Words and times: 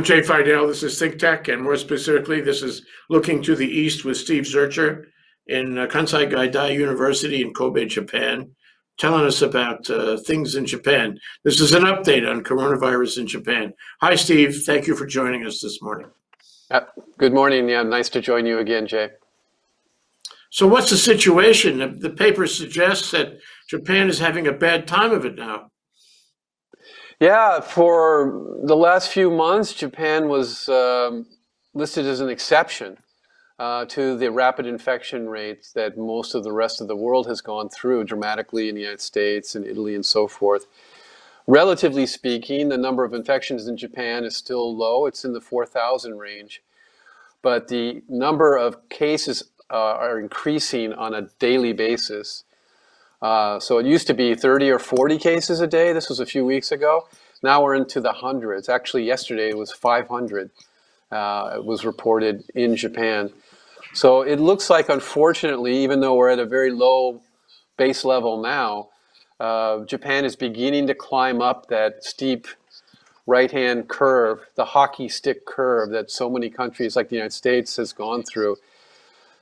I'm 0.00 0.04
Jay 0.04 0.22
Fidell. 0.22 0.66
This 0.66 0.82
is 0.82 0.98
Think 0.98 1.18
Tech, 1.18 1.48
and 1.48 1.62
more 1.62 1.76
specifically, 1.76 2.40
this 2.40 2.62
is 2.62 2.86
Looking 3.10 3.42
to 3.42 3.54
the 3.54 3.68
East 3.68 4.02
with 4.02 4.16
Steve 4.16 4.44
Zurcher 4.44 5.04
in 5.46 5.76
uh, 5.76 5.88
Kansai 5.88 6.26
Gaidai 6.32 6.72
University 6.72 7.42
in 7.42 7.52
Kobe, 7.52 7.84
Japan, 7.84 8.50
telling 8.96 9.26
us 9.26 9.42
about 9.42 9.90
uh, 9.90 10.16
things 10.16 10.54
in 10.54 10.64
Japan. 10.64 11.18
This 11.44 11.60
is 11.60 11.74
an 11.74 11.82
update 11.82 12.26
on 12.26 12.42
coronavirus 12.42 13.18
in 13.18 13.26
Japan. 13.26 13.74
Hi, 14.00 14.14
Steve. 14.14 14.62
Thank 14.64 14.86
you 14.86 14.96
for 14.96 15.04
joining 15.04 15.44
us 15.44 15.60
this 15.60 15.82
morning. 15.82 16.08
Uh, 16.70 16.80
good 17.18 17.34
morning. 17.34 17.68
Yeah, 17.68 17.82
nice 17.82 18.08
to 18.08 18.22
join 18.22 18.46
you 18.46 18.56
again, 18.56 18.86
Jay. 18.86 19.10
So, 20.48 20.66
what's 20.66 20.88
the 20.88 20.96
situation? 20.96 21.98
The 22.00 22.08
paper 22.08 22.46
suggests 22.46 23.10
that 23.10 23.38
Japan 23.68 24.08
is 24.08 24.18
having 24.18 24.46
a 24.46 24.52
bad 24.52 24.88
time 24.88 25.12
of 25.12 25.26
it 25.26 25.34
now. 25.34 25.70
Yeah, 27.20 27.60
for 27.60 28.58
the 28.64 28.76
last 28.76 29.10
few 29.10 29.30
months, 29.30 29.74
Japan 29.74 30.28
was 30.28 30.70
um, 30.70 31.26
listed 31.74 32.06
as 32.06 32.20
an 32.20 32.30
exception 32.30 32.96
uh, 33.58 33.84
to 33.86 34.16
the 34.16 34.30
rapid 34.30 34.64
infection 34.64 35.28
rates 35.28 35.70
that 35.74 35.98
most 35.98 36.34
of 36.34 36.44
the 36.44 36.52
rest 36.52 36.80
of 36.80 36.88
the 36.88 36.96
world 36.96 37.26
has 37.26 37.42
gone 37.42 37.68
through 37.68 38.04
dramatically 38.04 38.70
in 38.70 38.74
the 38.74 38.80
United 38.80 39.02
States 39.02 39.54
and 39.54 39.66
Italy 39.66 39.94
and 39.94 40.06
so 40.06 40.26
forth. 40.26 40.66
Relatively 41.46 42.06
speaking, 42.06 42.70
the 42.70 42.78
number 42.78 43.04
of 43.04 43.12
infections 43.12 43.66
in 43.66 43.76
Japan 43.76 44.24
is 44.24 44.34
still 44.34 44.74
low. 44.74 45.04
It's 45.04 45.22
in 45.22 45.34
the 45.34 45.42
4,000 45.42 46.18
range. 46.18 46.62
But 47.42 47.68
the 47.68 48.02
number 48.08 48.56
of 48.56 48.88
cases 48.88 49.50
uh, 49.70 49.74
are 49.74 50.18
increasing 50.18 50.94
on 50.94 51.12
a 51.12 51.28
daily 51.38 51.74
basis. 51.74 52.44
Uh, 53.22 53.60
so 53.60 53.78
it 53.78 53.86
used 53.86 54.06
to 54.06 54.14
be 54.14 54.34
30 54.34 54.70
or 54.70 54.78
40 54.78 55.18
cases 55.18 55.60
a 55.60 55.66
day. 55.66 55.92
This 55.92 56.08
was 56.08 56.20
a 56.20 56.26
few 56.26 56.44
weeks 56.44 56.72
ago. 56.72 57.06
Now 57.42 57.62
we're 57.62 57.74
into 57.74 58.00
the 58.00 58.12
hundreds. 58.12 58.68
Actually, 58.68 59.04
yesterday 59.04 59.50
it 59.50 59.56
was 59.58 59.72
500. 59.72 60.50
Uh, 61.10 61.52
it 61.56 61.64
was 61.64 61.84
reported 61.84 62.44
in 62.54 62.76
Japan. 62.76 63.32
So 63.92 64.22
it 64.22 64.38
looks 64.38 64.70
like, 64.70 64.88
unfortunately, 64.88 65.82
even 65.82 66.00
though 66.00 66.14
we're 66.14 66.28
at 66.30 66.38
a 66.38 66.46
very 66.46 66.70
low 66.70 67.22
base 67.76 68.04
level 68.04 68.40
now, 68.40 68.88
uh, 69.40 69.84
Japan 69.84 70.24
is 70.24 70.36
beginning 70.36 70.86
to 70.86 70.94
climb 70.94 71.40
up 71.40 71.66
that 71.68 72.04
steep 72.04 72.46
right-hand 73.26 73.88
curve, 73.88 74.46
the 74.54 74.66
hockey 74.66 75.08
stick 75.08 75.46
curve 75.46 75.90
that 75.90 76.10
so 76.10 76.28
many 76.28 76.50
countries 76.50 76.94
like 76.94 77.08
the 77.08 77.16
United 77.16 77.32
States 77.32 77.76
has 77.76 77.92
gone 77.92 78.22
through. 78.22 78.56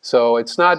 So 0.01 0.37
it's 0.37 0.57
not 0.57 0.79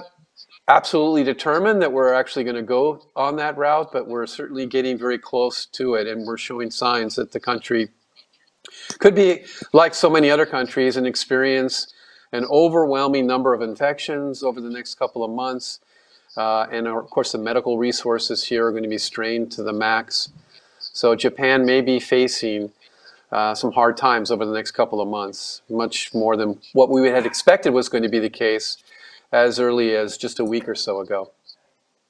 absolutely 0.69 1.23
determined 1.23 1.81
that 1.81 1.91
we're 1.91 2.13
actually 2.13 2.43
going 2.43 2.55
to 2.55 2.61
go 2.61 3.01
on 3.15 3.35
that 3.37 3.57
route, 3.57 3.91
but 3.91 4.07
we're 4.07 4.27
certainly 4.27 4.67
getting 4.67 4.97
very 4.97 5.17
close 5.17 5.65
to 5.65 5.95
it, 5.95 6.07
and 6.07 6.25
we're 6.27 6.37
showing 6.37 6.69
signs 6.69 7.15
that 7.15 7.31
the 7.31 7.39
country 7.39 7.89
could 8.99 9.15
be, 9.15 9.43
like 9.73 9.95
so 9.95 10.09
many 10.09 10.29
other 10.29 10.45
countries, 10.45 10.95
and 10.95 11.07
experience 11.07 11.91
an 12.31 12.45
overwhelming 12.45 13.25
number 13.25 13.53
of 13.53 13.61
infections 13.61 14.43
over 14.43 14.61
the 14.61 14.69
next 14.69 14.95
couple 14.95 15.23
of 15.23 15.31
months. 15.31 15.79
Uh, 16.37 16.67
and 16.71 16.87
of 16.87 17.09
course, 17.09 17.31
the 17.31 17.39
medical 17.39 17.79
resources 17.79 18.43
here 18.43 18.67
are 18.67 18.71
going 18.71 18.83
to 18.83 18.89
be 18.89 18.99
strained 18.99 19.51
to 19.51 19.63
the 19.63 19.73
max. 19.73 20.29
So 20.77 21.15
Japan 21.15 21.65
may 21.65 21.81
be 21.81 21.99
facing 21.99 22.71
uh, 23.31 23.55
some 23.55 23.71
hard 23.71 23.97
times 23.97 24.29
over 24.29 24.45
the 24.45 24.53
next 24.53 24.71
couple 24.71 25.01
of 25.01 25.07
months, 25.07 25.63
much 25.67 26.13
more 26.13 26.37
than 26.37 26.59
what 26.73 26.89
we 26.89 27.07
had 27.07 27.25
expected 27.25 27.71
was 27.71 27.89
going 27.89 28.03
to 28.03 28.09
be 28.09 28.19
the 28.19 28.29
case 28.29 28.77
as 29.31 29.59
early 29.59 29.95
as 29.95 30.17
just 30.17 30.39
a 30.39 30.45
week 30.45 30.67
or 30.67 30.75
so 30.75 30.99
ago. 30.99 31.31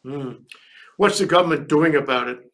Mm. 0.05 0.41
What's 0.97 1.19
the 1.19 1.25
government 1.25 1.67
doing 1.67 1.95
about 1.95 2.27
it? 2.27 2.51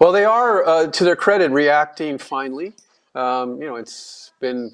Well, 0.00 0.12
they 0.12 0.24
are, 0.24 0.66
uh, 0.66 0.86
to 0.88 1.04
their 1.04 1.16
credit, 1.16 1.50
reacting 1.50 2.18
finally. 2.18 2.72
Um, 3.14 3.60
you 3.60 3.68
know, 3.68 3.76
it's 3.76 4.32
been 4.40 4.72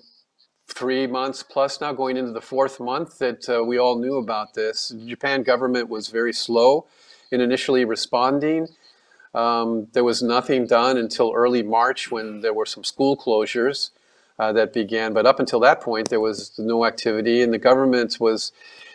three 0.68 1.06
months 1.06 1.42
plus 1.42 1.80
now, 1.80 1.92
going 1.92 2.16
into 2.16 2.32
the 2.32 2.40
fourth 2.40 2.80
month 2.80 3.18
that 3.18 3.48
uh, 3.48 3.62
we 3.64 3.78
all 3.78 3.98
knew 3.98 4.16
about 4.16 4.54
this. 4.54 4.88
The 4.88 5.06
Japan 5.06 5.42
government 5.42 5.88
was 5.88 6.08
very 6.08 6.32
slow 6.32 6.86
in 7.30 7.40
initially 7.40 7.84
responding. 7.84 8.68
Um, 9.34 9.88
there 9.92 10.04
was 10.04 10.22
nothing 10.22 10.66
done 10.66 10.96
until 10.96 11.32
early 11.34 11.62
March 11.62 12.10
when 12.10 12.40
there 12.40 12.54
were 12.54 12.66
some 12.66 12.84
school 12.84 13.16
closures 13.16 13.90
uh, 14.38 14.52
that 14.52 14.72
began. 14.72 15.12
But 15.12 15.26
up 15.26 15.40
until 15.40 15.60
that 15.60 15.80
point, 15.80 16.08
there 16.08 16.20
was 16.20 16.52
no 16.58 16.84
activity, 16.84 17.42
and 17.42 17.52
the 17.52 17.58
government 17.58 18.18
was 18.20 18.52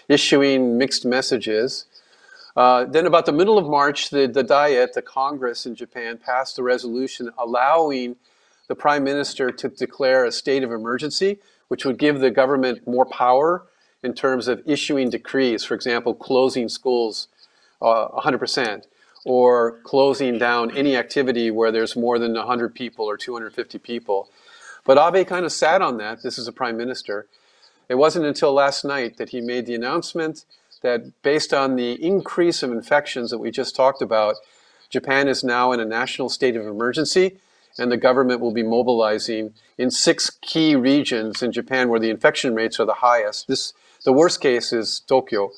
issuing 0.08 0.78
mixed 0.78 1.06
messages. 1.06 1.86
Uh, 2.56 2.86
then, 2.86 3.06
about 3.06 3.26
the 3.26 3.32
middle 3.32 3.58
of 3.58 3.66
March, 3.66 4.10
the, 4.10 4.28
the 4.28 4.44
Diet, 4.44 4.94
the 4.94 5.02
Congress 5.02 5.66
in 5.66 5.76
Japan, 5.76 6.18
passed 6.18 6.60
a 6.60 6.64
resolution 6.64 7.32
allowing 7.38 8.16
the 8.68 8.76
prime 8.76 9.04
minister 9.04 9.52
to 9.52 9.70
declare 9.70 10.26
a 10.26 10.32
state 10.32 10.64
of 10.64 10.72
emergency, 10.72 11.40
which 11.68 11.86
would 11.86 11.98
give 11.98 12.20
the 12.20 12.30
government 12.30 12.86
more 12.88 13.06
power 13.06 13.64
in 14.04 14.14
terms 14.14 14.48
of 14.48 14.62
issuing 14.66 15.10
decrees, 15.10 15.64
for 15.64 15.74
example, 15.74 16.14
closing 16.14 16.70
schools 16.70 17.28
uh, 17.82 18.08
100%, 18.10 18.86
or 19.26 19.80
closing 19.84 20.38
down 20.38 20.76
any 20.76 20.96
activity 20.96 21.50
where 21.50 21.72
there's 21.72 21.96
more 21.96 22.20
than 22.20 22.34
100 22.34 22.76
people 22.76 23.06
or 23.06 23.18
250 23.18 23.80
people. 23.80 24.30
But 24.86 24.98
Abe 24.98 25.26
kind 25.26 25.46
of 25.46 25.52
sat 25.52 25.82
on 25.82 25.98
that. 25.98 26.24
This 26.24 26.38
is 26.38 26.48
a 26.48 26.52
prime 26.52 26.78
minister. 26.78 27.28
It 27.90 27.96
wasn't 27.96 28.26
until 28.26 28.54
last 28.54 28.84
night 28.84 29.18
that 29.18 29.30
he 29.30 29.42
made 29.42 29.66
the 29.66 29.76
announcement 29.76 30.46
that 30.82 31.22
based 31.22 31.54
on 31.54 31.76
the 31.76 31.94
increase 32.04 32.64
of 32.64 32.72
infections 32.72 33.32
that 33.32 33.38
we 33.38 33.52
just 33.52 33.76
talked 33.76 34.02
about, 34.02 34.36
Japan 34.90 35.28
is 35.28 35.44
now 35.44 35.72
in 35.72 35.80
a 35.80 35.86
national 35.86 36.30
state 36.30 36.56
of 36.56 36.68
emergency 36.68 37.38
and 37.78 37.92
the 37.92 37.98
government 37.98 38.40
will 38.40 38.52
be 38.52 38.64
mobilizing 38.64 39.54
in 39.78 39.90
six 39.90 40.30
key 40.30 40.76
regions 40.76 41.42
in 41.42 41.52
Japan 41.52 41.90
where 41.90 42.00
the 42.00 42.10
infection 42.10 42.54
rates 42.54 42.80
are 42.80 42.86
the 42.86 42.96
highest. 42.96 43.48
This, 43.48 43.74
the 44.06 44.14
worst 44.14 44.42
case 44.42 44.72
is 44.72 45.00
Tokyo. 45.00 45.52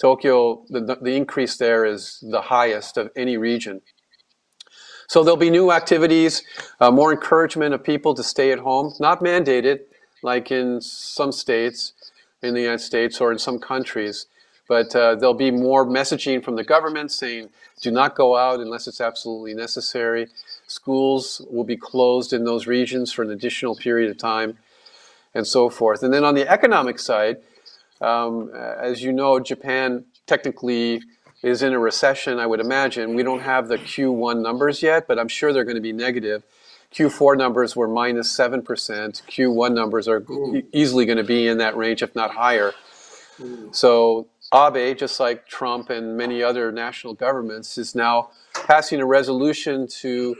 Tokyo, 0.00 0.64
the, 0.68 0.98
the 1.00 1.16
increase 1.16 1.56
there 1.56 1.84
is 1.84 2.22
the 2.22 2.42
highest 2.42 2.96
of 2.96 3.10
any 3.16 3.36
region. 3.36 3.82
So 5.10 5.24
there'll 5.24 5.36
be 5.36 5.50
new 5.50 5.72
activities, 5.72 6.44
uh, 6.78 6.92
more 6.92 7.10
encouragement 7.10 7.74
of 7.74 7.82
people 7.82 8.14
to 8.14 8.22
stay 8.22 8.52
at 8.52 8.60
home, 8.60 8.94
not 9.00 9.18
mandated 9.18 9.80
like 10.22 10.52
in 10.52 10.80
some 10.80 11.32
states 11.32 11.94
in 12.42 12.54
the 12.54 12.60
United 12.60 12.78
States 12.78 13.20
or 13.20 13.32
in 13.32 13.38
some 13.40 13.58
countries, 13.58 14.26
but 14.68 14.94
uh, 14.94 15.16
there'll 15.16 15.34
be 15.34 15.50
more 15.50 15.84
messaging 15.84 16.44
from 16.44 16.54
the 16.54 16.62
government 16.62 17.10
saying 17.10 17.48
do 17.82 17.90
not 17.90 18.14
go 18.14 18.36
out 18.36 18.60
unless 18.60 18.86
it's 18.86 19.00
absolutely 19.00 19.52
necessary. 19.52 20.28
Schools 20.68 21.44
will 21.50 21.64
be 21.64 21.76
closed 21.76 22.32
in 22.32 22.44
those 22.44 22.68
regions 22.68 23.10
for 23.10 23.22
an 23.22 23.32
additional 23.32 23.74
period 23.74 24.12
of 24.12 24.16
time 24.16 24.58
and 25.34 25.44
so 25.44 25.68
forth. 25.68 26.04
And 26.04 26.14
then 26.14 26.22
on 26.22 26.36
the 26.36 26.48
economic 26.48 27.00
side, 27.00 27.38
um, 28.00 28.52
as 28.54 29.02
you 29.02 29.12
know, 29.12 29.40
Japan 29.40 30.04
technically 30.28 31.02
is 31.42 31.62
in 31.62 31.72
a 31.72 31.78
recession, 31.78 32.38
I 32.38 32.46
would 32.46 32.60
imagine. 32.60 33.14
We 33.14 33.22
don't 33.22 33.40
have 33.40 33.68
the 33.68 33.78
Q1 33.78 34.42
numbers 34.42 34.82
yet, 34.82 35.06
but 35.08 35.18
I'm 35.18 35.28
sure 35.28 35.52
they're 35.52 35.64
going 35.64 35.76
to 35.76 35.80
be 35.82 35.92
negative. 35.92 36.42
Q4 36.92 37.38
numbers 37.38 37.76
were 37.76 37.88
minus 37.88 38.36
7%. 38.36 38.62
Q1 38.64 39.74
numbers 39.74 40.08
are 40.08 40.22
e 40.54 40.62
easily 40.72 41.06
going 41.06 41.18
to 41.18 41.24
be 41.24 41.46
in 41.46 41.58
that 41.58 41.76
range, 41.76 42.02
if 42.02 42.14
not 42.14 42.32
higher. 42.32 42.72
So 43.70 44.28
Abe, 44.52 44.96
just 44.98 45.20
like 45.20 45.46
Trump 45.46 45.90
and 45.90 46.16
many 46.16 46.42
other 46.42 46.72
national 46.72 47.14
governments, 47.14 47.78
is 47.78 47.94
now 47.94 48.30
passing 48.66 49.00
a 49.00 49.06
resolution 49.06 49.86
to 50.02 50.36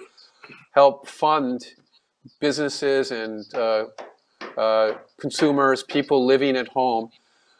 help 0.72 1.08
fund 1.08 1.64
businesses 2.40 3.10
and 3.10 3.44
uh, 3.54 3.84
uh, 4.58 4.94
consumers, 5.19 5.82
people 5.82 6.26
living 6.26 6.56
at 6.56 6.69
home 6.69 7.10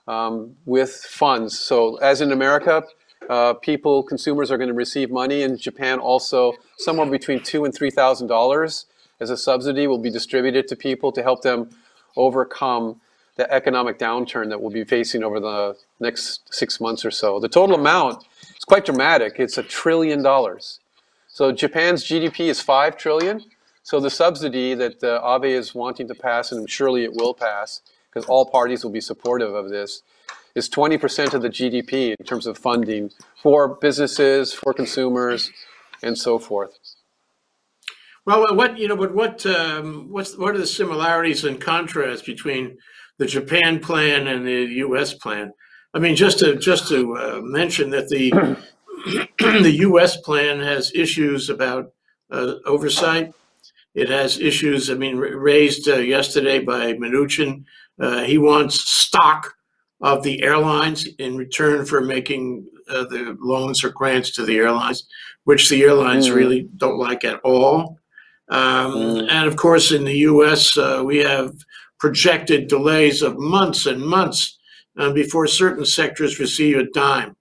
um, 0.09 0.57
with 0.65 0.91
funds. 0.91 1.59
So 1.59 1.97
as 1.97 2.21
in 2.21 2.33
America, 2.33 2.85
uh, 3.31 3.55
people, 3.55 4.03
consumers 4.03 4.51
are 4.51 4.59
going 4.59 4.69
to 4.69 4.75
receive 4.75 5.11
money. 5.11 5.43
In 5.43 5.57
Japan 5.57 6.01
also, 6.01 6.53
somewhere 6.77 7.07
between 7.07 7.41
two 7.43 7.65
and 7.65 7.73
three 7.73 7.91
thousand 7.91 8.27
dollars 8.27 8.87
as 9.21 9.31
a 9.31 9.37
subsidy 9.37 9.87
will 9.87 9.99
be 9.99 10.11
distributed 10.11 10.67
to 10.69 10.77
people 10.77 11.13
to 11.13 11.23
help 11.23 11.43
them 11.43 11.71
overcome 12.17 13.01
the 13.37 13.51
economic 13.53 13.99
downturn 13.99 14.49
that 14.49 14.61
we'll 14.61 14.71
be 14.73 14.85
facing 14.85 15.23
over 15.23 15.39
the 15.39 15.77
next 16.01 16.53
six 16.53 16.81
months 16.81 17.05
or 17.05 17.11
so. 17.13 17.39
The 17.39 17.49
total 17.49 17.77
amount 17.77 18.25
is 18.59 18.65
quite 18.65 18.85
dramatic. 18.85 19.39
It's 19.39 19.57
a 19.57 19.63
trillion 19.63 20.23
dollars. 20.23 20.81
So 21.29 21.53
Japan's 21.53 22.05
GDP 22.05 22.49
is 22.49 22.61
five 22.61 22.97
trillion. 22.97 23.45
So 23.85 24.01
the 24.01 24.11
subsidy 24.11 24.75
that 24.75 25.03
uh, 25.05 25.23
Abe 25.25 25.45
is 25.57 25.75
wanting 25.75 26.09
to 26.09 26.15
pass, 26.15 26.53
and 26.53 26.69
surely 26.69 27.05
it 27.05 27.15
will 27.15 27.33
pass, 27.33 27.81
because 28.09 28.29
all 28.29 28.45
parties 28.45 28.85
will 28.85 28.91
be 28.91 29.01
supportive 29.01 29.55
of 29.55 29.69
this, 29.71 30.03
is 30.55 30.69
20% 30.69 31.35
of 31.35 31.43
the 31.43 31.49
GDP 31.49 32.15
in 32.19 32.27
terms 32.27 32.47
of 32.47 32.59
funding 32.59 33.11
for 33.43 33.77
businesses, 33.77 34.53
for 34.53 34.73
consumers, 34.73 35.51
and 36.03 36.17
so 36.17 36.39
forth. 36.39 36.79
Well, 38.27 38.55
what 38.55 38.79
you 38.79 38.87
know, 38.87 38.97
but 38.97 39.15
what 39.15 39.45
um, 39.47 40.09
what's 40.11 40.37
what 40.37 40.55
are 40.55 40.59
the 40.59 40.67
similarities 40.67 41.45
and 41.45 41.61
contrasts 41.61 42.23
between 42.23 42.77
the 43.19 43.27
Japan 43.27 43.81
plan 43.81 44.27
and 44.27 44.47
the 44.47 44.65
U.S. 44.87 45.15
plan? 45.15 45.53
I 45.95 45.99
mean, 45.99 46.17
just 46.17 46.39
to 46.41 46.57
just 46.57 46.89
to 46.89 47.17
uh, 47.17 47.41
mention 47.43 47.91
that 47.91 48.09
the 48.09 48.31
the 49.39 49.77
U.S. 49.81 50.19
plan 50.19 50.61
has 50.61 50.93
issues 50.95 51.49
about 51.49 51.93
uh, 52.31 52.55
oversight 52.67 53.33
It 53.95 54.09
has 54.09 54.39
issues, 54.39 54.91
I 54.91 54.95
mean, 54.95 55.17
raised 55.17 55.89
uh, 55.89 55.97
yesterday 55.97 56.61
by 56.61 56.93
Mnuchin. 56.93 57.65
Uh, 57.99 58.23
he 58.23 58.39
wants 58.39 58.89
stock 58.89 59.55
of 60.01 60.23
the 60.23 60.43
airlines 60.43 61.07
in 61.19 61.37
return 61.37 61.85
for 61.85 62.01
making 62.01 62.67
uh, 62.89 63.05
the 63.05 63.37
loans 63.41 63.85
or 63.85 63.91
grants 63.91 64.31
to 64.33 64.45
the 64.45 64.57
airlines, 64.57 65.07
which 65.45 65.69
the 65.69 65.83
airlines 65.83 66.29
mm. 66.29 66.35
really 66.35 66.69
don't 66.77 66.99
like 66.99 67.25
at 67.25 67.41
all. 67.41 67.99
Um, 68.49 68.93
mm. 68.93 69.31
And 69.31 69.47
of 69.47 69.57
course, 69.57 69.93
in 69.93 70.05
the 70.05 70.19
US, 70.19 70.77
uh, 70.77 71.03
we 71.05 71.19
have 71.19 71.53
projected 71.99 72.69
delays 72.69 73.23
of 73.23 73.39
months 73.39 73.87
and 73.87 74.01
months 74.01 74.59
uh, 74.99 75.13
before 75.13 75.47
certain 75.47 75.85
sectors 75.85 76.41
receive 76.41 76.79
a 76.79 76.91
dime. 76.91 77.37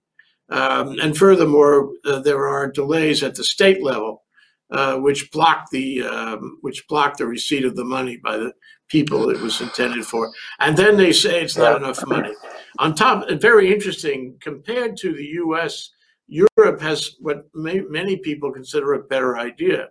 Um, 0.50 0.98
and 1.00 1.16
furthermore, 1.16 1.90
uh, 2.04 2.20
there 2.20 2.46
are 2.46 2.70
delays 2.70 3.22
at 3.22 3.34
the 3.34 3.44
state 3.44 3.82
level, 3.82 4.24
uh, 4.70 4.96
which 4.98 5.30
block 5.30 5.70
the 5.70 6.02
um, 6.02 6.58
which 6.60 6.86
block 6.88 7.16
the 7.16 7.26
receipt 7.26 7.64
of 7.64 7.76
the 7.76 7.84
money 7.84 8.16
by 8.16 8.36
the 8.36 8.52
people 8.88 9.30
it 9.30 9.40
was 9.40 9.60
intended 9.60 10.04
for. 10.04 10.30
And 10.58 10.76
then 10.76 10.96
they 10.96 11.12
say 11.12 11.42
it's 11.42 11.56
not 11.56 11.76
enough 11.76 12.04
money. 12.06 12.34
On 12.78 12.94
top, 12.94 13.28
very 13.40 13.72
interesting, 13.72 14.36
compared 14.40 14.96
to 14.98 15.12
the 15.12 15.24
U.S., 15.24 15.90
Europe 16.28 16.80
has 16.80 17.16
what 17.18 17.48
may, 17.54 17.80
many 17.80 18.16
people 18.16 18.52
consider 18.52 18.94
a 18.94 19.02
better 19.02 19.38
idea. 19.38 19.88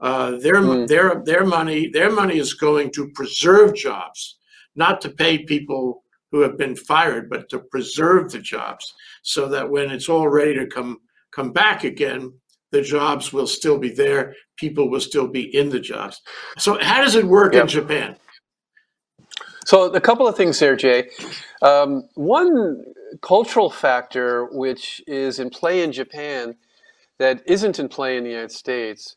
Uh, 0.00 0.38
their 0.38 0.54
mm. 0.54 0.88
their 0.88 1.22
their 1.24 1.44
money 1.44 1.88
their 1.88 2.10
money 2.10 2.38
is 2.38 2.54
going 2.54 2.90
to 2.92 3.10
preserve 3.10 3.74
jobs, 3.74 4.38
not 4.74 5.00
to 5.00 5.10
pay 5.10 5.44
people 5.44 6.04
who 6.30 6.40
have 6.40 6.56
been 6.56 6.76
fired, 6.76 7.28
but 7.28 7.48
to 7.48 7.58
preserve 7.58 8.30
the 8.30 8.38
jobs 8.38 8.94
so 9.22 9.48
that 9.48 9.68
when 9.68 9.90
it's 9.90 10.08
all 10.08 10.28
ready 10.28 10.54
to 10.54 10.66
come 10.66 11.00
come 11.32 11.52
back 11.52 11.84
again, 11.84 12.32
the 12.70 12.82
jobs 12.82 13.32
will 13.32 13.46
still 13.46 13.78
be 13.78 13.90
there. 13.90 14.34
People 14.56 14.88
will 14.88 15.00
still 15.00 15.26
be 15.26 15.54
in 15.54 15.68
the 15.68 15.80
jobs. 15.80 16.20
So 16.56 16.78
how 16.80 17.02
does 17.02 17.16
it 17.16 17.24
work 17.24 17.54
yep. 17.54 17.62
in 17.62 17.68
Japan? 17.68 18.16
So 19.66 19.92
a 19.92 20.00
couple 20.00 20.28
of 20.28 20.36
things 20.36 20.58
there, 20.58 20.76
Jay. 20.76 21.10
Um, 21.62 22.08
one 22.14 22.84
cultural 23.22 23.70
factor 23.70 24.46
which 24.46 25.02
is 25.06 25.38
in 25.38 25.50
play 25.50 25.82
in 25.82 25.92
Japan 25.92 26.56
that 27.18 27.42
isn't 27.46 27.78
in 27.78 27.88
play 27.88 28.16
in 28.16 28.24
the 28.24 28.30
United 28.30 28.52
States 28.52 29.16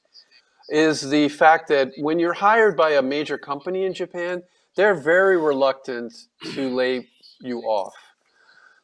is 0.70 1.10
the 1.10 1.30
fact 1.30 1.68
that 1.70 1.92
when 2.00 2.20
you're 2.20 2.34
hired 2.34 2.78
by 2.78 2.92
a 2.92 3.02
major 3.02 3.38
company 3.38 3.86
in 3.86 3.94
Japan, 3.94 4.44
they're 4.76 4.96
very 4.96 5.38
reluctant 5.38 6.14
to 6.54 6.70
lay 6.70 7.08
you 7.42 7.60
off. 7.62 7.94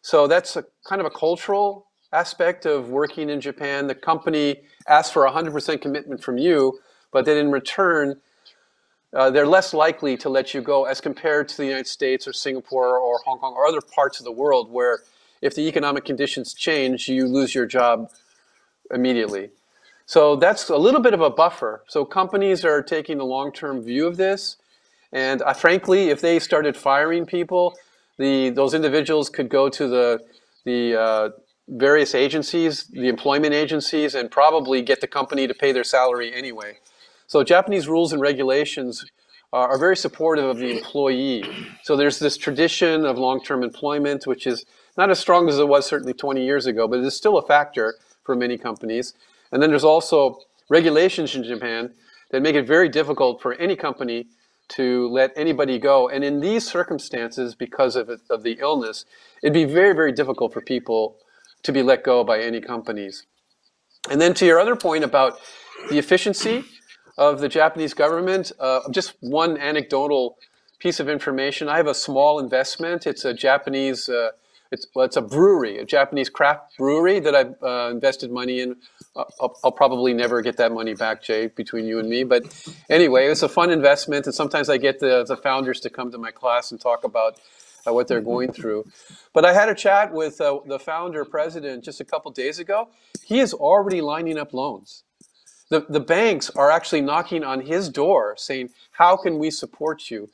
So 0.02 0.28
that's 0.28 0.56
a 0.56 0.66
kind 0.88 1.02
of 1.02 1.08
a 1.08 1.12
cultural 1.12 1.88
aspect 2.14 2.66
of 2.66 2.90
working 2.90 3.30
in 3.30 3.42
Japan. 3.42 3.88
The 3.88 3.96
company 3.96 4.62
asks 4.88 5.12
for 5.14 5.28
100% 5.28 5.82
commitment 5.82 6.24
from 6.24 6.38
you, 6.38 6.80
but 7.12 7.26
then 7.26 7.38
in 7.38 7.52
return, 7.52 8.22
uh, 9.14 9.30
they're 9.30 9.48
less 9.48 9.74
likely 9.74 10.16
to 10.18 10.30
let 10.30 10.54
you 10.54 10.62
go 10.62 10.86
as 10.86 11.02
compared 11.02 11.50
to 11.50 11.58
the 11.58 11.66
United 11.66 11.88
States 11.88 12.28
or 12.28 12.34
Singapore 12.34 13.00
or 13.00 13.20
Hong 13.26 13.40
Kong 13.40 13.54
or 13.56 13.66
other 13.66 13.82
parts 13.82 14.20
of 14.20 14.26
the 14.26 14.32
world 14.32 14.72
where 14.72 15.00
if 15.42 15.56
the 15.56 15.68
economic 15.68 16.06
conditions 16.06 16.54
change, 16.54 17.08
you 17.08 17.26
lose 17.26 17.56
your 17.56 17.66
job 17.66 18.12
immediately. 18.92 19.50
So 20.06 20.36
that's 20.36 20.70
a 20.70 20.78
little 20.78 21.02
bit 21.02 21.14
of 21.14 21.22
a 21.22 21.30
buffer. 21.30 21.84
So 21.88 22.04
companies 22.04 22.66
are 22.66 22.82
taking 22.82 23.20
a 23.20 23.24
long-term 23.24 23.84
view 23.84 24.08
of 24.08 24.18
this. 24.18 24.58
And 25.12 25.42
uh, 25.42 25.54
frankly, 25.54 26.10
if 26.10 26.22
they 26.22 26.40
started 26.40 26.76
firing 26.76 27.26
people, 27.26 27.78
the 28.18 28.50
those 28.50 28.74
individuals 28.74 29.30
could 29.30 29.50
go 29.50 29.70
to 29.70 29.88
the 29.88 30.20
the 30.66 31.00
uh, 31.00 31.30
various 31.68 32.14
agencies, 32.14 32.86
the 32.86 33.08
employment 33.08 33.54
agencies, 33.54 34.14
and 34.14 34.30
probably 34.30 34.82
get 34.82 35.02
the 35.02 35.08
company 35.08 35.48
to 35.48 35.54
pay 35.54 35.72
their 35.72 35.84
salary 35.84 36.34
anyway. 36.34 36.78
So 37.30 37.44
Japanese 37.44 37.88
rules 37.88 38.12
and 38.12 38.20
regulations 38.20 39.06
are, 39.54 39.70
are 39.70 39.78
very 39.78 39.96
supportive 39.96 40.46
of 40.46 40.58
the 40.58 40.76
employee. 40.76 41.44
So 41.84 41.96
there's 41.96 42.18
this 42.18 42.38
tradition 42.38 43.06
of 43.06 43.20
long-term 43.20 43.62
employment, 43.62 44.26
which 44.26 44.48
is 44.48 44.66
not 44.98 45.12
as 45.12 45.20
strong 45.20 45.48
as 45.48 45.60
it 45.60 45.68
was 45.68 45.86
certainly 45.86 46.14
20 46.14 46.44
years 46.44 46.66
ago, 46.66 46.88
but 46.88 47.00
it 47.00 47.06
is 47.06 47.16
still 47.16 47.38
a 47.38 47.46
factor 47.46 47.94
for 48.24 48.36
many 48.36 48.58
companies. 48.58 49.14
And 49.52 49.62
then 49.62 49.70
there's 49.70 49.84
also 49.84 50.40
regulations 50.70 51.36
in 51.36 51.44
Japan 51.44 51.94
that 52.32 52.42
make 52.42 52.56
it 52.56 52.66
very 52.66 52.90
difficult 52.90 53.44
for 53.44 53.54
any 53.54 53.76
company 53.76 54.26
to 54.70 55.08
let 55.10 55.32
anybody 55.36 55.78
go. 55.78 56.10
And 56.10 56.24
in 56.24 56.40
these 56.40 56.68
circumstances, 56.68 57.54
because 57.54 57.96
of, 57.96 58.10
it, 58.10 58.22
of 58.32 58.42
the 58.42 58.58
illness, 58.60 59.06
it'd 59.44 59.54
be 59.54 59.66
very, 59.66 59.94
very 59.94 60.12
difficult 60.12 60.52
for 60.52 60.62
people 60.62 61.18
to 61.62 61.72
be 61.72 61.84
let 61.84 62.04
go 62.04 62.24
by 62.24 62.40
any 62.40 62.60
companies. 62.60 63.28
And 64.10 64.20
then 64.20 64.34
to 64.34 64.48
your 64.48 64.60
other 64.60 64.76
point 64.76 65.04
about 65.04 65.40
the 65.92 66.00
efficiency 66.00 66.66
of 67.20 67.42
the 67.42 67.50
Japanese 67.50 67.94
government, 67.94 68.54
uh, 68.60 68.80
just 68.92 69.14
one 69.20 69.58
anecdotal 69.58 70.38
piece 70.80 71.02
of 71.02 71.10
information. 71.10 71.68
I 71.68 71.76
have 71.76 71.88
a 71.88 71.94
small 71.94 72.40
investment. 72.40 73.06
It's 73.06 73.26
a 73.26 73.34
Japanese, 73.34 74.08
uh, 74.08 74.30
it's, 74.72 74.88
well, 74.96 75.06
it's 75.06 75.18
a 75.18 75.22
brewery, 75.22 75.78
a 75.80 75.86
Japanese 75.86 76.30
craft 76.30 76.78
brewery 76.78 77.20
that 77.20 77.36
I've 77.36 77.56
uh, 77.62 77.90
invested 77.92 78.32
money 78.32 78.62
in 78.62 78.78
I'll, 79.16 79.60
I'll, 79.66 79.72
probably 79.72 80.14
never 80.14 80.42
get 80.42 80.56
that 80.58 80.72
money 80.72 80.94
back, 80.94 81.22
Jay, 81.22 81.48
between 81.48 81.86
you 81.86 82.00
and 82.00 82.08
me. 82.08 82.24
But 82.24 82.44
anyway, 82.90 83.28
it's 83.28 83.42
a 83.42 83.50
fun 83.50 83.70
investment, 83.70 84.26
and 84.28 84.34
sometimes 84.34 84.70
I 84.70 84.78
get 84.78 85.00
the, 85.00 85.26
the 85.26 85.36
founders 85.36 85.82
to 85.82 85.90
come 85.90 86.12
to 86.12 86.18
my 86.18 86.32
class 86.32 86.72
and 86.72 86.80
talk 86.80 87.04
about 87.04 87.38
uh, 87.86 87.92
what 87.92 88.08
they're 88.08 88.22
going 88.22 88.54
through. 88.54 88.86
But 89.34 89.44
I 89.44 89.54
had 89.54 89.68
a 89.68 89.76
chat 89.76 90.14
with 90.14 90.40
uh, 90.40 90.60
the 90.66 90.80
founder 90.80 91.26
president 91.26 91.84
just 91.84 92.00
a 92.00 92.06
couple 92.06 92.32
days 92.32 92.60
ago. 92.60 92.90
He 93.26 93.40
is 93.40 93.54
already 93.54 94.00
lining 94.00 94.38
up 94.38 94.54
loans. 94.54 95.04
The, 95.70 95.86
the 95.88 96.00
banks 96.00 96.50
are 96.52 96.72
actually 96.72 97.02
knocking 97.02 97.44
on 97.44 97.62
his 97.62 97.90
door 97.90 98.36
saying, 98.38 98.72
how 98.92 99.18
can 99.18 99.38
we 99.38 99.52
support 99.52 100.12
you? 100.12 100.30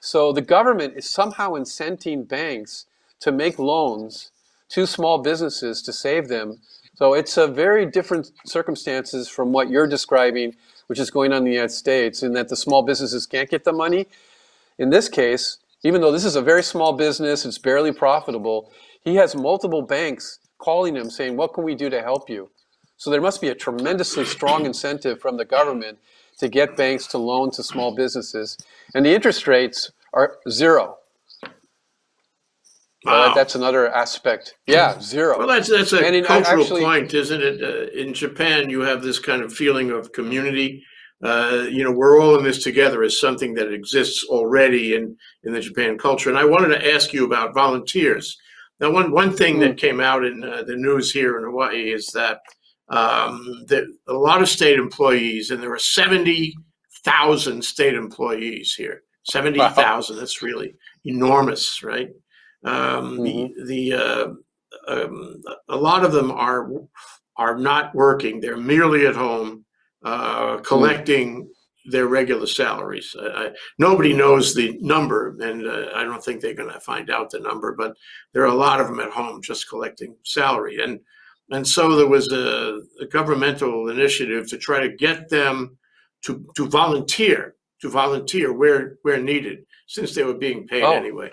So 0.00 0.32
the 0.32 0.42
government 0.42 0.94
is 0.96 1.08
somehow 1.08 1.52
incenting 1.52 2.26
banks 2.26 2.86
to 3.20 3.32
make 3.32 3.58
loans 3.58 4.30
to 4.70 4.86
small 4.86 5.18
businesses 5.18 5.82
to 5.82 5.92
save 5.92 6.28
them 6.28 6.60
so 7.00 7.14
it's 7.14 7.38
a 7.38 7.46
very 7.46 7.86
different 7.86 8.30
circumstances 8.44 9.26
from 9.26 9.52
what 9.52 9.70
you're 9.70 9.86
describing, 9.86 10.54
which 10.86 10.98
is 10.98 11.10
going 11.10 11.32
on 11.32 11.38
in 11.38 11.44
the 11.44 11.52
United 11.52 11.72
States, 11.72 12.22
in 12.22 12.34
that 12.34 12.50
the 12.50 12.56
small 12.56 12.82
businesses 12.82 13.24
can't 13.24 13.48
get 13.48 13.64
the 13.64 13.72
money. 13.72 14.06
In 14.78 14.90
this 14.90 15.08
case, 15.08 15.56
even 15.82 16.02
though 16.02 16.12
this 16.12 16.26
is 16.26 16.36
a 16.36 16.42
very 16.42 16.62
small 16.62 16.92
business, 16.92 17.46
it's 17.46 17.56
barely 17.56 17.90
profitable, 17.90 18.70
he 19.02 19.14
has 19.14 19.34
multiple 19.34 19.80
banks 19.80 20.40
calling 20.58 20.94
him 20.94 21.08
saying, 21.08 21.38
what 21.38 21.54
can 21.54 21.64
we 21.64 21.74
do 21.74 21.88
to 21.88 22.02
help 22.02 22.28
you? 22.28 22.50
So 23.00 23.08
there 23.08 23.22
must 23.22 23.40
be 23.40 23.48
a 23.48 23.54
tremendously 23.54 24.26
strong 24.26 24.66
incentive 24.66 25.22
from 25.22 25.38
the 25.38 25.46
government 25.46 25.96
to 26.36 26.48
get 26.48 26.76
banks 26.76 27.06
to 27.06 27.16
loan 27.16 27.50
to 27.52 27.62
small 27.62 27.94
businesses. 27.94 28.58
And 28.94 29.06
the 29.06 29.14
interest 29.14 29.46
rates 29.46 29.90
are 30.12 30.36
zero. 30.50 30.98
Wow. 31.42 31.52
Well, 33.04 33.34
that's 33.34 33.54
another 33.54 33.90
aspect. 33.90 34.56
Yeah, 34.66 35.00
zero. 35.00 35.38
Well, 35.38 35.48
that's 35.48 35.70
that's 35.70 35.94
a 35.94 36.06
in, 36.06 36.22
cultural 36.24 36.60
actually, 36.60 36.82
point, 36.82 37.14
isn't 37.14 37.40
it? 37.40 37.62
Uh, 37.62 37.90
in 37.98 38.12
Japan, 38.12 38.68
you 38.68 38.80
have 38.82 39.02
this 39.02 39.18
kind 39.18 39.40
of 39.40 39.50
feeling 39.50 39.90
of 39.90 40.12
community. 40.12 40.84
Uh, 41.24 41.68
you 41.70 41.82
know, 41.82 41.92
we're 41.92 42.20
all 42.20 42.36
in 42.36 42.44
this 42.44 42.62
together 42.62 43.02
is 43.02 43.18
something 43.18 43.54
that 43.54 43.72
exists 43.72 44.26
already 44.28 44.94
in 44.94 45.16
in 45.44 45.54
the 45.54 45.60
Japan 45.60 45.96
culture. 45.96 46.28
And 46.28 46.38
I 46.38 46.44
wanted 46.44 46.68
to 46.68 46.94
ask 46.94 47.14
you 47.14 47.24
about 47.24 47.54
volunteers. 47.54 48.36
Now, 48.78 48.90
one 48.90 49.10
one 49.10 49.34
thing 49.34 49.56
mm. 49.56 49.60
that 49.60 49.78
came 49.78 50.00
out 50.00 50.22
in 50.22 50.44
uh, 50.44 50.64
the 50.64 50.76
news 50.76 51.12
here 51.12 51.38
in 51.38 51.44
Hawaii 51.44 51.94
is 51.94 52.08
that 52.08 52.40
um, 52.90 53.64
that 53.68 53.84
a 54.08 54.12
lot 54.12 54.42
of 54.42 54.48
state 54.48 54.78
employees, 54.78 55.50
and 55.50 55.62
there 55.62 55.72
are 55.72 55.78
seventy 55.78 56.54
thousand 57.04 57.64
state 57.64 57.94
employees 57.94 58.74
here. 58.74 59.02
Seventy 59.24 59.58
thousand. 59.58 60.16
Wow. 60.16 60.20
That's 60.20 60.42
really 60.42 60.74
enormous, 61.04 61.82
right? 61.82 62.10
Um, 62.64 63.18
mm-hmm. 63.18 63.66
The, 63.66 63.90
the 63.90 63.92
uh, 63.94 64.28
um, 64.88 65.42
a 65.68 65.76
lot 65.76 66.04
of 66.04 66.12
them 66.12 66.30
are 66.32 66.68
are 67.36 67.56
not 67.56 67.94
working; 67.94 68.40
they're 68.40 68.56
merely 68.56 69.06
at 69.06 69.14
home 69.14 69.64
uh, 70.04 70.58
collecting 70.58 71.42
mm-hmm. 71.42 71.90
their 71.90 72.08
regular 72.08 72.46
salaries. 72.46 73.14
Nobody 73.78 74.12
knows 74.12 74.52
the 74.52 74.76
number, 74.80 75.36
and 75.40 75.64
uh, 75.66 75.90
I 75.94 76.02
don't 76.02 76.24
think 76.24 76.40
they're 76.40 76.54
going 76.54 76.72
to 76.72 76.80
find 76.80 77.08
out 77.08 77.30
the 77.30 77.38
number. 77.38 77.76
But 77.76 77.96
there 78.32 78.42
are 78.42 78.46
a 78.46 78.54
lot 78.54 78.80
of 78.80 78.88
them 78.88 78.98
at 78.98 79.10
home 79.10 79.40
just 79.42 79.68
collecting 79.68 80.16
salary, 80.24 80.82
and 80.82 80.98
and 81.50 81.66
so 81.66 81.96
there 81.96 82.08
was 82.08 82.30
a, 82.32 82.80
a 83.00 83.06
governmental 83.06 83.88
initiative 83.88 84.48
to 84.48 84.58
try 84.58 84.80
to 84.80 84.96
get 84.96 85.28
them 85.28 85.78
to 86.22 86.44
to 86.56 86.68
volunteer 86.68 87.54
to 87.80 87.88
volunteer 87.88 88.52
where 88.52 88.96
where 89.02 89.20
needed, 89.20 89.64
since 89.86 90.14
they 90.14 90.22
were 90.22 90.34
being 90.34 90.66
paid 90.66 90.82
oh. 90.82 90.92
anyway. 90.92 91.30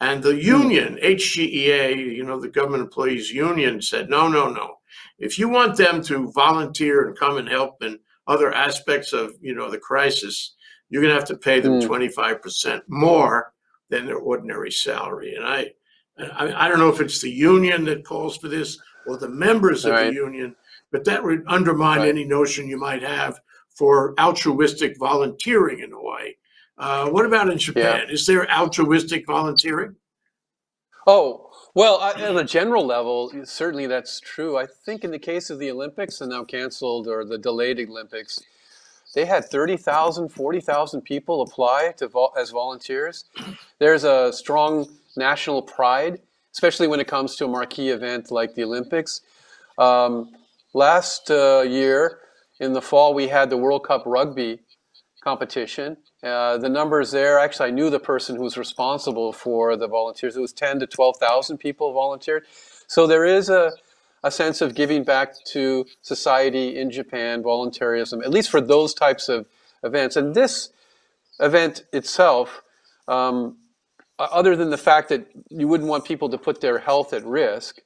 And 0.00 0.22
the 0.22 0.34
union, 0.34 0.98
HGEA, 1.02 1.96
you 1.96 2.24
know, 2.24 2.40
the 2.40 2.48
government 2.48 2.82
employees 2.82 3.30
union 3.30 3.80
said, 3.80 4.10
no, 4.10 4.28
no, 4.28 4.50
no. 4.50 4.76
If 5.18 5.38
you 5.38 5.48
want 5.48 5.76
them 5.76 6.02
to 6.02 6.32
volunteer 6.32 7.06
and 7.06 7.18
come 7.18 7.38
and 7.38 7.48
help 7.48 7.82
in 7.82 8.00
other 8.26 8.52
aspects 8.52 9.12
of, 9.12 9.32
you 9.40 9.54
know, 9.54 9.70
the 9.70 9.78
crisis, 9.78 10.54
you're 10.88 11.00
going 11.00 11.14
to 11.14 11.18
have 11.18 11.28
to 11.28 11.36
pay 11.36 11.60
them 11.60 11.80
mm. 11.80 11.86
25% 11.86 12.82
more 12.88 13.52
than 13.88 14.06
their 14.06 14.18
ordinary 14.18 14.70
salary. 14.70 15.34
And 15.36 15.46
I, 15.46 15.70
I, 16.18 16.66
I, 16.66 16.68
don't 16.68 16.80
know 16.80 16.88
if 16.88 17.00
it's 17.00 17.20
the 17.20 17.30
union 17.30 17.84
that 17.84 18.04
calls 18.04 18.36
for 18.36 18.48
this 18.48 18.78
or 19.06 19.16
the 19.16 19.28
members 19.28 19.84
of 19.84 19.92
right. 19.92 20.08
the 20.08 20.14
union, 20.14 20.56
but 20.90 21.04
that 21.04 21.22
would 21.22 21.44
undermine 21.46 22.00
right. 22.00 22.08
any 22.08 22.24
notion 22.24 22.68
you 22.68 22.78
might 22.78 23.02
have 23.02 23.40
for 23.68 24.14
altruistic 24.18 24.96
volunteering 24.98 25.80
in 25.80 25.90
Hawaii. 25.90 26.34
Uh, 26.78 27.08
what 27.10 27.26
about 27.26 27.50
in 27.50 27.58
Japan? 27.58 28.08
Is 28.10 28.26
there 28.26 28.50
altruistic 28.50 29.26
volunteering? 29.26 29.96
Oh, 31.06 31.50
well, 31.74 31.98
I, 32.00 32.12
on 32.28 32.38
a 32.38 32.44
general 32.44 32.86
level, 32.86 33.32
certainly 33.44 33.86
that's 33.86 34.20
true. 34.20 34.56
I 34.56 34.66
think 34.66 35.04
in 35.04 35.10
the 35.10 35.18
case 35.18 35.50
of 35.50 35.58
the 35.58 35.70
Olympics, 35.70 36.20
and 36.20 36.30
now 36.30 36.44
canceled 36.44 37.08
or 37.08 37.24
the 37.24 37.36
delayed 37.36 37.78
Olympics, 37.80 38.40
they 39.14 39.24
had 39.24 39.44
30,000, 39.44 40.28
40,000 40.28 41.02
people 41.02 41.42
apply 41.42 41.94
to 41.98 42.08
vol- 42.08 42.32
as 42.36 42.50
volunteers. 42.50 43.26
There's 43.78 44.04
a 44.04 44.32
strong 44.32 44.88
national 45.16 45.62
pride, 45.62 46.20
especially 46.54 46.86
when 46.86 47.00
it 47.00 47.06
comes 47.08 47.36
to 47.36 47.44
a 47.44 47.48
marquee 47.48 47.90
event 47.90 48.30
like 48.30 48.54
the 48.54 48.62
Olympics. 48.62 49.20
Um, 49.76 50.30
last 50.72 51.30
uh, 51.30 51.64
year, 51.66 52.20
in 52.60 52.72
the 52.72 52.80
fall, 52.80 53.12
we 53.12 53.28
had 53.28 53.50
the 53.50 53.56
World 53.56 53.84
Cup 53.84 54.04
rugby 54.06 54.60
competition. 55.22 55.96
Uh, 56.22 56.56
the 56.56 56.68
numbers 56.68 57.10
there, 57.10 57.38
actually, 57.38 57.68
I 57.68 57.72
knew 57.72 57.90
the 57.90 57.98
person 57.98 58.36
who 58.36 58.42
was 58.42 58.56
responsible 58.56 59.32
for 59.32 59.76
the 59.76 59.88
volunteers. 59.88 60.36
It 60.36 60.40
was 60.40 60.52
10 60.52 60.78
to 60.80 60.86
12,000 60.86 61.58
people 61.58 61.92
volunteered. 61.92 62.44
So 62.86 63.06
there 63.06 63.24
is 63.24 63.48
a, 63.48 63.72
a 64.22 64.30
sense 64.30 64.60
of 64.60 64.74
giving 64.74 65.02
back 65.02 65.34
to 65.46 65.86
society 66.02 66.78
in 66.78 66.90
Japan, 66.90 67.42
voluntarism, 67.42 68.22
at 68.22 68.30
least 68.30 68.48
for 68.48 68.60
those 68.60 68.94
types 68.94 69.28
of 69.28 69.46
events. 69.82 70.14
And 70.16 70.34
this 70.34 70.70
event 71.40 71.84
itself, 71.92 72.62
um, 73.08 73.56
other 74.18 74.56
than 74.56 74.70
the 74.70 74.78
fact 74.78 75.08
that 75.08 75.26
you 75.50 75.66
wouldn't 75.68 75.88
want 75.88 76.04
people 76.04 76.28
to 76.30 76.38
put 76.38 76.60
their 76.60 76.78
health 76.78 77.12
at 77.12 77.24
risk, 77.24 77.80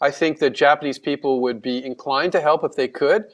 I 0.00 0.10
think 0.10 0.38
that 0.38 0.50
Japanese 0.50 0.98
people 0.98 1.40
would 1.40 1.60
be 1.60 1.84
inclined 1.84 2.32
to 2.32 2.40
help 2.40 2.64
if 2.64 2.72
they 2.74 2.88
could. 2.88 3.24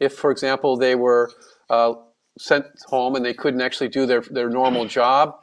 If, 0.00 0.14
for 0.14 0.30
example, 0.30 0.76
they 0.76 0.94
were 0.94 1.30
uh, 1.70 1.94
sent 2.38 2.66
home 2.86 3.14
and 3.14 3.24
they 3.24 3.34
couldn't 3.34 3.60
actually 3.60 3.88
do 3.88 4.06
their, 4.06 4.20
their 4.20 4.48
normal 4.48 4.86
job, 4.86 5.36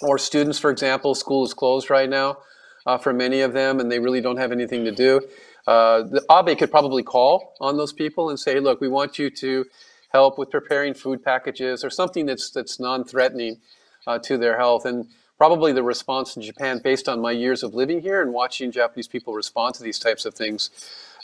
or 0.00 0.18
students, 0.18 0.58
for 0.58 0.70
example, 0.70 1.14
school 1.14 1.44
is 1.44 1.54
closed 1.54 1.90
right 1.90 2.08
now 2.08 2.38
uh, 2.86 2.98
for 2.98 3.12
many 3.12 3.40
of 3.40 3.52
them 3.52 3.80
and 3.80 3.90
they 3.90 3.98
really 3.98 4.20
don't 4.20 4.36
have 4.36 4.52
anything 4.52 4.84
to 4.84 4.92
do. 4.92 5.20
Uh, 5.66 6.02
the 6.02 6.24
Abe 6.30 6.56
could 6.56 6.70
probably 6.70 7.02
call 7.02 7.54
on 7.60 7.76
those 7.76 7.92
people 7.92 8.30
and 8.30 8.38
say, 8.38 8.60
look, 8.60 8.80
we 8.80 8.88
want 8.88 9.18
you 9.18 9.30
to 9.30 9.64
help 10.12 10.38
with 10.38 10.50
preparing 10.50 10.94
food 10.94 11.22
packages 11.22 11.84
or 11.84 11.90
something 11.90 12.26
that's, 12.26 12.50
that's 12.50 12.80
non-threatening 12.80 13.58
uh, 14.06 14.18
to 14.18 14.38
their 14.38 14.56
health. 14.56 14.84
And 14.86 15.06
probably 15.38 15.72
the 15.72 15.82
response 15.82 16.36
in 16.36 16.42
Japan, 16.42 16.80
based 16.82 17.08
on 17.08 17.20
my 17.20 17.30
years 17.30 17.62
of 17.62 17.72
living 17.72 18.00
here 18.02 18.20
and 18.20 18.32
watching 18.32 18.70
Japanese 18.70 19.08
people 19.08 19.32
respond 19.32 19.74
to 19.76 19.82
these 19.82 19.98
types 19.98 20.26
of 20.26 20.34
things, 20.34 20.70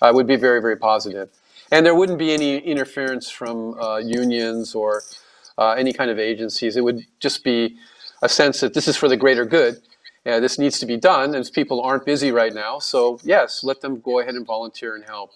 uh, 0.00 0.11
would 0.14 0.26
be 0.26 0.37
very, 0.37 0.61
very 0.61 0.76
positive. 0.76 1.28
And 1.71 1.85
there 1.85 1.94
wouldn't 1.94 2.18
be 2.18 2.33
any 2.33 2.59
interference 2.59 3.28
from 3.28 3.78
uh, 3.80 3.99
unions 3.99 4.75
or 4.75 5.02
uh, 5.59 5.73
any 5.73 5.92
kind 5.92 6.11
of 6.11 6.18
agencies. 6.18 6.76
It 6.76 6.85
would 6.85 7.04
just 7.18 7.44
be 7.44 7.76
a 8.23 8.28
sense 8.28 8.61
that 8.61 8.73
this 8.73 8.87
is 8.88 8.97
for 8.97 9.09
the 9.09 9.16
greater 9.16 9.44
good. 9.44 9.83
This 10.25 10.59
needs 10.59 10.78
to 10.78 10.87
be 10.87 10.97
done, 10.97 11.35
and 11.35 11.50
people 11.52 11.83
aren't 11.83 12.06
busy 12.06 12.33
right 12.33 12.54
now. 12.54 12.78
So 12.78 13.21
yes, 13.25 13.62
let 13.62 13.83
them 13.83 14.00
go 14.00 14.21
ahead 14.21 14.35
and 14.37 14.47
volunteer 14.47 14.94
and 14.97 15.04
help. 15.04 15.33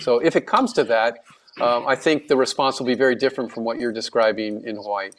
So 0.00 0.18
if 0.18 0.34
it 0.34 0.46
comes 0.48 0.72
to 0.72 0.84
that, 0.84 1.24
um, 1.60 1.86
I 1.86 1.94
think 1.94 2.26
the 2.26 2.36
response 2.36 2.80
will 2.80 2.86
be 2.86 2.96
very 2.96 3.14
different 3.14 3.52
from 3.52 3.62
what 3.62 3.78
you're 3.78 3.92
describing 3.92 4.64
in 4.64 4.76
Hawaii. 4.76 5.10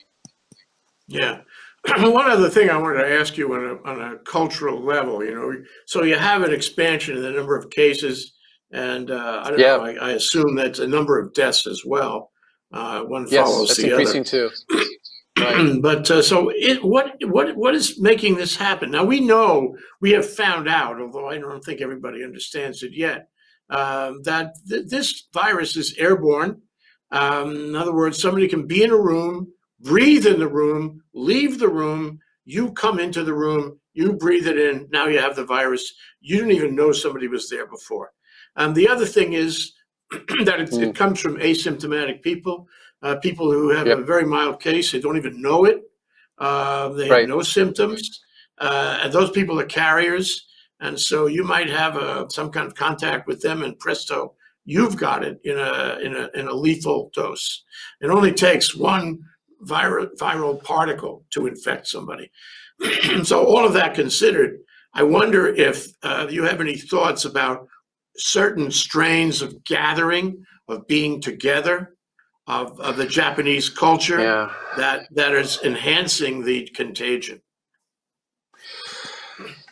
Yeah. 1.07 1.41
One 1.97 2.29
other 2.31 2.49
thing 2.49 2.69
I 2.69 2.77
wanted 2.77 3.01
to 3.03 3.19
ask 3.19 3.37
you 3.37 3.53
on 3.53 3.65
a, 3.65 3.89
on 3.89 4.13
a 4.13 4.17
cultural 4.19 4.81
level, 4.81 5.23
you 5.23 5.35
know, 5.35 5.53
so 5.85 6.03
you 6.03 6.15
have 6.15 6.41
an 6.43 6.53
expansion 6.53 7.17
in 7.17 7.23
the 7.23 7.31
number 7.31 7.57
of 7.57 7.69
cases 7.69 8.33
and 8.71 9.11
uh, 9.11 9.41
I 9.43 9.49
don't 9.49 9.59
Yeah. 9.59 9.77
know, 9.77 9.83
I, 9.83 9.93
I 9.95 10.09
assume 10.11 10.55
that's 10.55 10.79
a 10.79 10.87
number 10.87 11.19
of 11.19 11.33
deaths 11.33 11.67
as 11.67 11.83
well. 11.85 12.31
Uh, 12.71 13.01
one 13.03 13.27
Yes, 13.29 13.47
follows 13.47 13.67
that's 13.69 13.81
the 13.81 13.89
increasing 13.89 14.21
other. 14.21 14.29
too. 14.29 14.49
Right. 15.37 15.79
but 15.81 16.09
uh, 16.09 16.21
so 16.21 16.49
it, 16.55 16.83
what 16.83 17.15
what 17.25 17.55
what 17.55 17.75
is 17.75 17.99
making 17.99 18.35
this 18.35 18.55
happen? 18.55 18.89
Now 18.91 19.03
we 19.03 19.19
know 19.19 19.75
we 20.01 20.11
have 20.11 20.27
found 20.29 20.67
out, 20.67 20.99
although 21.01 21.27
I 21.27 21.37
don't 21.37 21.63
think 21.63 21.81
everybody 21.81 22.23
understands 22.23 22.81
it 22.81 22.91
yet, 22.93 23.27
um, 23.69 24.21
that 24.23 24.53
th- 24.69 24.87
this 24.87 25.27
virus 25.33 25.75
is 25.75 25.95
airborne. 25.97 26.61
Um, 27.11 27.55
in 27.55 27.75
other 27.75 27.93
words, 27.93 28.19
somebody 28.21 28.47
can 28.47 28.65
be 28.67 28.83
in 28.83 28.91
a 28.91 28.97
room, 28.97 29.47
breathe 29.83 30.25
in 30.25 30.39
the 30.39 30.47
room, 30.47 31.03
leave 31.13 31.59
the 31.59 31.69
room. 31.69 32.19
You 32.45 32.71
come 32.73 32.99
into 32.99 33.23
the 33.23 33.33
room, 33.33 33.79
you 33.93 34.13
breathe 34.13 34.47
it 34.47 34.57
in. 34.57 34.87
Now 34.91 35.07
you 35.07 35.19
have 35.19 35.35
the 35.35 35.45
virus. 35.45 35.93
You 36.21 36.37
didn't 36.37 36.53
even 36.53 36.75
know 36.75 36.91
somebody 36.91 37.27
was 37.27 37.49
there 37.49 37.67
before. 37.67 38.11
Um, 38.55 38.73
the 38.73 38.87
other 38.89 39.05
thing 39.05 39.33
is 39.33 39.73
that 40.11 40.59
it, 40.61 40.69
Mm. 40.71 40.83
it 40.89 40.95
comes 40.95 41.19
from 41.19 41.37
asymptomatic 41.37 42.21
people, 42.21 42.67
uh, 43.03 43.17
people 43.17 43.51
who 43.51 43.69
have 43.69 43.87
Yep. 43.87 43.99
a 43.99 44.03
very 44.03 44.25
mild 44.25 44.61
case. 44.61 44.91
They 44.91 44.99
don't 45.01 45.17
even 45.17 45.41
know 45.41 45.65
it. 45.65 45.81
Uh, 46.39 46.89
they 46.89 47.09
Right. 47.09 47.19
have 47.21 47.29
no 47.29 47.41
symptoms, 47.41 48.21
uh, 48.59 48.99
and 49.03 49.13
those 49.13 49.31
people 49.31 49.59
are 49.59 49.65
carriers. 49.65 50.47
And 50.81 50.99
so 50.99 51.27
you 51.27 51.43
might 51.43 51.69
have 51.69 51.95
a, 51.97 52.27
some 52.29 52.49
kind 52.51 52.67
of 52.67 52.75
contact 52.75 53.27
with 53.27 53.41
them, 53.41 53.63
and 53.63 53.77
presto, 53.79 54.35
you've 54.65 54.97
got 54.97 55.23
it 55.23 55.39
in 55.45 55.57
a 55.57 55.99
in 56.01 56.15
a 56.15 56.29
in 56.39 56.47
a 56.47 56.53
lethal 56.53 57.11
dose. 57.15 57.63
It 58.01 58.09
only 58.09 58.33
takes 58.33 58.75
one 58.75 59.19
viral 59.65 60.09
viral 60.17 60.61
particle 60.63 61.25
to 61.31 61.47
infect 61.47 61.87
somebody. 61.87 62.31
so 63.23 63.45
all 63.45 63.65
of 63.65 63.73
that 63.73 63.95
considered, 63.95 64.59
I 64.93 65.03
wonder 65.03 65.47
if 65.47 65.87
uh, 66.03 66.27
you 66.29 66.43
have 66.43 66.61
any 66.61 66.77
thoughts 66.77 67.25
about 67.25 67.67
certain 68.17 68.71
strains 68.71 69.41
of 69.41 69.63
gathering, 69.63 70.45
of 70.67 70.87
being 70.87 71.21
together, 71.21 71.95
of, 72.47 72.79
of 72.79 72.97
the 72.97 73.05
Japanese 73.05 73.69
culture 73.69 74.19
Yeah. 74.19 74.51
that 74.77 75.07
that 75.15 75.33
is 75.33 75.59
enhancing 75.63 76.43
the 76.43 76.67
contagion. 76.75 77.41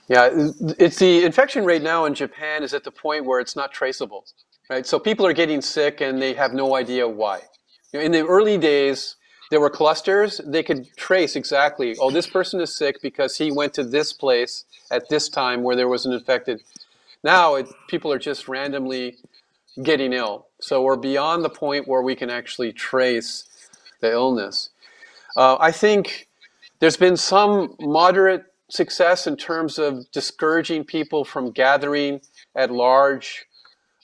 Yeah, 0.07 0.29
it's 0.77 0.99
the 0.99 1.23
infection 1.23 1.63
rate 1.63 1.81
now 1.81 2.05
in 2.05 2.13
Japan 2.13 2.63
is 2.63 2.73
at 2.73 2.83
the 2.83 2.91
point 2.91 3.25
where 3.25 3.39
it's 3.39 3.55
not 3.55 3.71
traceable, 3.71 4.25
right? 4.69 4.85
So 4.85 4.99
people 4.99 5.25
are 5.25 5.33
getting 5.33 5.61
sick 5.61 6.01
and 6.01 6.21
they 6.21 6.33
have 6.33 6.53
no 6.53 6.75
idea 6.75 7.07
why. 7.07 7.41
You 7.93 7.99
know, 7.99 8.05
in 8.05 8.11
the 8.11 8.25
early 8.25 8.57
days, 8.57 9.15
there 9.51 9.59
were 9.59 9.69
clusters. 9.69 10.41
They 10.45 10.63
could 10.63 10.87
trace 10.95 11.35
exactly, 11.35 11.95
oh, 11.99 12.09
this 12.09 12.25
person 12.25 12.59
is 12.61 12.75
sick 12.75 13.01
because 13.01 13.37
he 13.37 13.51
went 13.51 13.73
to 13.75 13.83
this 13.83 14.13
place 14.13 14.65
at 14.89 15.09
this 15.09 15.29
time 15.29 15.61
where 15.61 15.75
there 15.75 15.89
was 15.89 16.05
an 16.05 16.13
infected. 16.13 16.63
Now 17.23 17.55
it, 17.55 17.67
people 17.87 18.11
are 18.11 18.17
just 18.19 18.47
randomly 18.47 19.17
getting 19.83 20.13
ill. 20.13 20.47
So 20.61 20.81
we're 20.81 20.95
beyond 20.95 21.43
the 21.43 21.49
point 21.49 21.87
where 21.87 22.01
we 22.01 22.15
can 22.15 22.29
actually 22.29 22.71
trace 22.73 23.43
the 23.99 24.11
illness. 24.11 24.69
Uh, 25.35 25.57
I 25.59 25.71
think 25.71 26.27
there's 26.79 26.97
been 26.97 27.17
some 27.17 27.75
moderate 27.79 28.45
success 28.69 29.27
in 29.27 29.35
terms 29.35 29.77
of 29.77 30.09
discouraging 30.11 30.85
people 30.85 31.25
from 31.25 31.51
gathering 31.51 32.21
at 32.55 32.71
large, 32.71 33.45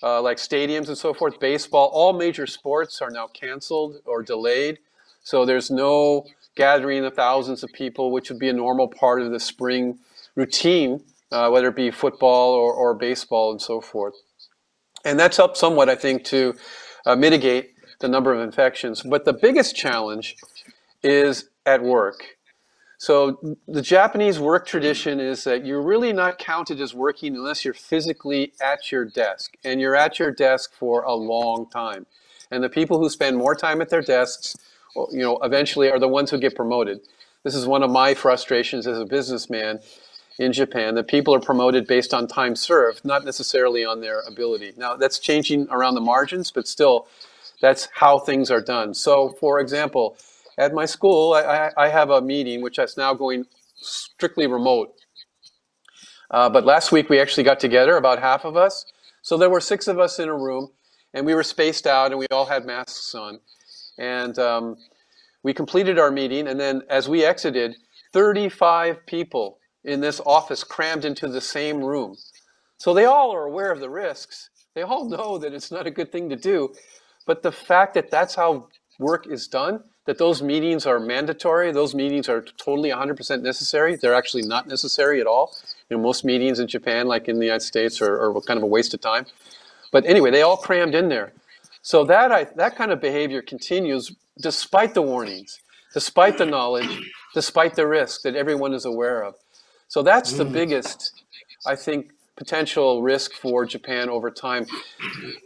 uh, 0.03 0.21
like 0.21 0.37
stadiums 0.37 0.89
and 0.89 0.97
so 0.97 1.13
forth. 1.13 1.39
Baseball, 1.39 1.89
all 1.93 2.11
major 2.11 2.45
sports 2.45 3.01
are 3.01 3.09
now 3.09 3.27
canceled 3.27 4.01
or 4.05 4.21
delayed. 4.21 4.79
So 5.27 5.43
there's 5.43 5.69
no 5.69 6.25
gathering 6.55 7.03
of 7.03 7.13
thousands 7.13 7.61
of 7.61 7.73
people, 7.73 8.11
which 8.11 8.29
would 8.29 8.39
be 8.39 8.47
a 8.47 8.53
normal 8.53 8.87
part 8.87 9.21
of 9.21 9.29
the 9.29 9.41
spring 9.41 9.99
routine, 10.35 11.03
uh, 11.33 11.49
whether 11.49 11.67
it 11.67 11.75
be 11.75 11.91
football 11.91 12.53
or, 12.53 12.73
or 12.73 12.93
baseball 12.93 13.51
and 13.51 13.61
so 13.61 13.81
forth. 13.81 14.13
And 15.03 15.19
that's 15.19 15.35
helped 15.35 15.57
somewhat, 15.57 15.89
I 15.89 15.95
think, 15.95 16.23
to 16.27 16.55
uh, 17.05 17.17
mitigate 17.17 17.73
the 17.99 18.07
number 18.07 18.33
of 18.33 18.39
infections. 18.39 19.01
But 19.01 19.25
the 19.25 19.33
biggest 19.33 19.75
challenge 19.75 20.37
is 21.03 21.49
at 21.65 21.83
work. 21.83 22.37
So 22.97 23.57
the 23.67 23.81
Japanese 23.81 24.39
work 24.39 24.65
tradition 24.65 25.19
is 25.19 25.43
that 25.43 25.65
you're 25.65 25.83
really 25.83 26.13
not 26.13 26.39
counted 26.39 26.79
as 26.79 26.93
working 26.93 27.35
unless 27.35 27.65
you're 27.65 27.73
physically 27.73 28.53
at 28.61 28.93
your 28.93 29.03
desk, 29.03 29.55
and 29.65 29.81
you're 29.81 29.97
at 29.97 30.19
your 30.19 30.31
desk 30.31 30.71
for 30.73 31.03
a 31.03 31.13
long 31.13 31.69
time. 31.69 32.05
And 32.49 32.63
the 32.63 32.69
people 32.69 32.97
who 32.97 33.09
spend 33.09 33.35
more 33.35 33.55
time 33.55 33.81
at 33.81 33.89
their 33.89 34.01
desks, 34.01 34.55
you 35.11 35.21
know, 35.21 35.37
eventually 35.43 35.91
are 35.91 35.99
the 35.99 36.07
ones 36.07 36.31
who 36.31 36.39
get 36.39 36.55
promoted. 36.55 36.99
This 37.43 37.55
is 37.55 37.65
one 37.65 37.83
of 37.83 37.91
my 37.91 38.13
frustrations 38.13 38.87
as 38.87 38.99
a 38.99 39.05
businessman 39.05 39.79
in 40.39 40.53
Japan 40.53 40.95
that 40.95 41.07
people 41.07 41.33
are 41.33 41.39
promoted 41.39 41.87
based 41.87 42.13
on 42.13 42.27
time 42.27 42.55
served, 42.55 43.03
not 43.03 43.25
necessarily 43.25 43.85
on 43.85 44.01
their 44.01 44.21
ability. 44.21 44.73
Now 44.77 44.95
that's 44.95 45.19
changing 45.19 45.67
around 45.69 45.95
the 45.95 46.01
margins, 46.01 46.51
but 46.51 46.67
still, 46.67 47.07
that's 47.61 47.87
how 47.93 48.19
things 48.19 48.51
are 48.51 48.61
done. 48.61 48.93
So, 48.93 49.29
for 49.39 49.59
example, 49.59 50.17
at 50.57 50.73
my 50.73 50.85
school, 50.85 51.33
I, 51.33 51.71
I, 51.75 51.87
have 51.87 52.09
a 52.09 52.21
meeting 52.21 52.61
which 52.61 52.79
is 52.79 52.97
now 52.97 53.13
going 53.13 53.45
strictly 53.75 54.47
remote. 54.47 54.93
Uh, 56.29 56.49
but 56.49 56.65
last 56.65 56.91
week 56.91 57.09
we 57.09 57.19
actually 57.19 57.43
got 57.43 57.59
together, 57.59 57.97
about 57.97 58.19
half 58.19 58.45
of 58.45 58.57
us. 58.57 58.85
So 59.21 59.37
there 59.37 59.49
were 59.49 59.61
six 59.61 59.87
of 59.87 59.99
us 59.99 60.19
in 60.19 60.29
a 60.29 60.35
room, 60.35 60.71
and 61.13 61.25
we 61.25 61.33
were 61.33 61.43
spaced 61.43 61.87
out, 61.87 62.11
and 62.11 62.19
we 62.19 62.27
all 62.31 62.45
had 62.45 62.65
masks 62.65 63.13
on. 63.15 63.39
And 63.97 64.37
um, 64.39 64.77
we 65.43 65.53
completed 65.53 65.99
our 65.99 66.11
meeting, 66.11 66.47
and 66.47 66.59
then 66.59 66.83
as 66.89 67.07
we 67.09 67.23
exited, 67.23 67.75
35 68.13 69.05
people 69.05 69.59
in 69.83 70.01
this 70.01 70.19
office 70.25 70.63
crammed 70.63 71.05
into 71.05 71.27
the 71.27 71.41
same 71.41 71.83
room. 71.83 72.15
So 72.77 72.93
they 72.93 73.05
all 73.05 73.33
are 73.33 73.45
aware 73.45 73.71
of 73.71 73.79
the 73.79 73.89
risks. 73.89 74.49
They 74.75 74.81
all 74.81 75.09
know 75.09 75.37
that 75.37 75.53
it's 75.53 75.71
not 75.71 75.87
a 75.87 75.91
good 75.91 76.11
thing 76.11 76.29
to 76.29 76.35
do. 76.35 76.73
But 77.25 77.43
the 77.43 77.51
fact 77.51 77.93
that 77.95 78.11
that's 78.11 78.35
how 78.35 78.69
work 78.99 79.27
is 79.27 79.47
done, 79.47 79.83
that 80.05 80.17
those 80.17 80.41
meetings 80.41 80.85
are 80.85 80.99
mandatory. 80.99 81.71
Those 81.71 81.93
meetings 81.93 82.29
are 82.29 82.41
totally 82.41 82.89
100% 82.89 83.41
necessary. 83.41 83.95
They're 83.95 84.15
actually 84.15 84.43
not 84.43 84.67
necessary 84.67 85.19
at 85.19 85.27
all. 85.27 85.53
You 85.89 85.97
know, 85.97 86.03
most 86.03 86.23
meetings 86.23 86.59
in 86.59 86.67
Japan, 86.67 87.07
like 87.07 87.27
in 87.27 87.39
the 87.39 87.45
United 87.45 87.65
States, 87.65 88.01
are, 88.01 88.15
are 88.21 88.41
kind 88.41 88.57
of 88.57 88.63
a 88.63 88.67
waste 88.67 88.93
of 88.93 89.01
time. 89.01 89.25
But 89.91 90.05
anyway, 90.05 90.31
they 90.31 90.41
all 90.41 90.57
crammed 90.57 90.95
in 90.95 91.09
there. 91.09 91.33
So 91.87 92.03
that 92.03 92.33
I, 92.33 92.43
that 92.57 92.75
kind 92.75 92.91
of 92.91 92.99
behavior 92.99 93.41
continues 93.41 94.13
despite 94.41 94.93
the 94.93 95.01
warnings, 95.01 95.61
despite 95.93 96.37
the 96.37 96.45
knowledge, 96.45 97.13
despite 97.33 97.75
the 97.75 97.87
risk 97.87 98.23
that 98.23 98.35
everyone 98.35 98.73
is 98.73 98.83
aware 98.83 99.23
of. 99.23 99.35
So 99.87 100.03
that's 100.03 100.33
the 100.33 100.43
biggest, 100.43 101.23
I 101.65 101.77
think, 101.77 102.11
potential 102.35 103.01
risk 103.01 103.31
for 103.31 103.65
Japan 103.65 104.09
over 104.09 104.29
time. 104.29 104.65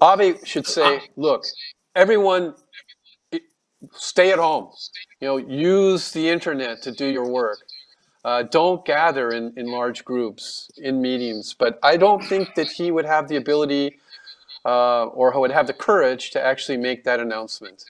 Abe 0.02 0.44
should 0.44 0.66
say, 0.66 1.02
look, 1.16 1.44
everyone 1.96 2.56
stay 3.94 4.32
at 4.32 4.40
home. 4.40 4.72
You 5.20 5.28
know, 5.28 5.38
use 5.38 6.12
the 6.12 6.28
internet 6.28 6.82
to 6.82 6.92
do 6.92 7.06
your 7.06 7.30
work. 7.30 7.60
Uh, 8.26 8.42
don't 8.42 8.84
gather 8.84 9.30
in, 9.30 9.54
in 9.58 9.68
large 9.68 10.04
groups 10.04 10.72
in 10.78 11.04
meetings. 11.04 11.54
But 11.54 11.78
I 11.84 11.98
don't 11.98 12.24
think 12.24 12.56
that 12.56 12.72
he 12.72 12.90
would 12.90 13.06
have 13.06 13.28
the 13.28 13.36
ability 13.36 14.00
uh, 14.66 15.06
or 15.06 15.32
who 15.32 15.40
would 15.42 15.52
have 15.52 15.68
the 15.68 15.74
courage 15.74 16.32
to 16.32 16.44
actually 16.44 16.78
make 16.78 17.04
that 17.04 17.20
announcement. 17.20 17.84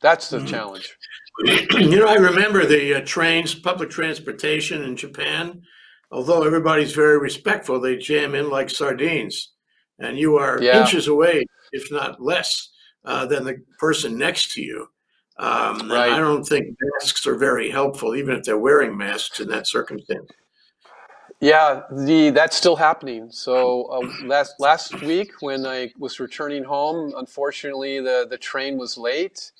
That's 0.00 0.28
the 0.28 0.38
mm-hmm. 0.38 0.46
challenge. 0.46 0.96
You 1.72 1.98
know, 1.98 2.08
I 2.08 2.16
remember 2.16 2.66
the 2.66 2.96
uh, 2.96 3.00
trains, 3.06 3.54
public 3.54 3.88
transportation 3.88 4.82
in 4.82 4.96
Japan. 4.96 5.62
Although 6.10 6.42
everybody's 6.42 6.92
very 6.92 7.18
respectful, 7.18 7.80
they 7.80 7.96
jam 7.96 8.34
in 8.34 8.50
like 8.50 8.68
sardines, 8.68 9.52
and 9.98 10.18
you 10.18 10.36
are 10.36 10.62
yeah. 10.62 10.82
inches 10.82 11.08
away, 11.08 11.46
if 11.72 11.90
not 11.90 12.22
less, 12.22 12.68
uh, 13.06 13.24
than 13.24 13.44
the 13.44 13.56
person 13.78 14.18
next 14.18 14.52
to 14.52 14.62
you. 14.62 14.86
Um, 15.38 15.90
right. 15.90 16.12
I 16.12 16.18
don't 16.18 16.44
think 16.44 16.76
masks 17.00 17.26
are 17.26 17.36
very 17.36 17.70
helpful, 17.70 18.14
even 18.14 18.36
if 18.36 18.44
they're 18.44 18.58
wearing 18.58 18.94
masks 18.94 19.40
in 19.40 19.48
that 19.48 19.66
circumstance. 19.66 20.28
Yeah, 21.42 21.84
the 21.92 22.32
that's 22.32 22.56
still 22.56 22.76
happening. 22.76 23.30
So 23.32 23.84
uh, 23.86 24.26
last 24.26 24.56
last 24.60 25.02
week 25.02 25.32
when 25.40 25.66
I 25.66 25.92
was 25.98 26.20
returning 26.20 26.64
home, 26.64 27.14
unfortunately 27.16 28.00
the 28.02 28.28
the 28.30 28.38
train 28.38 28.78
was 28.78 28.98
late, 28.98 29.52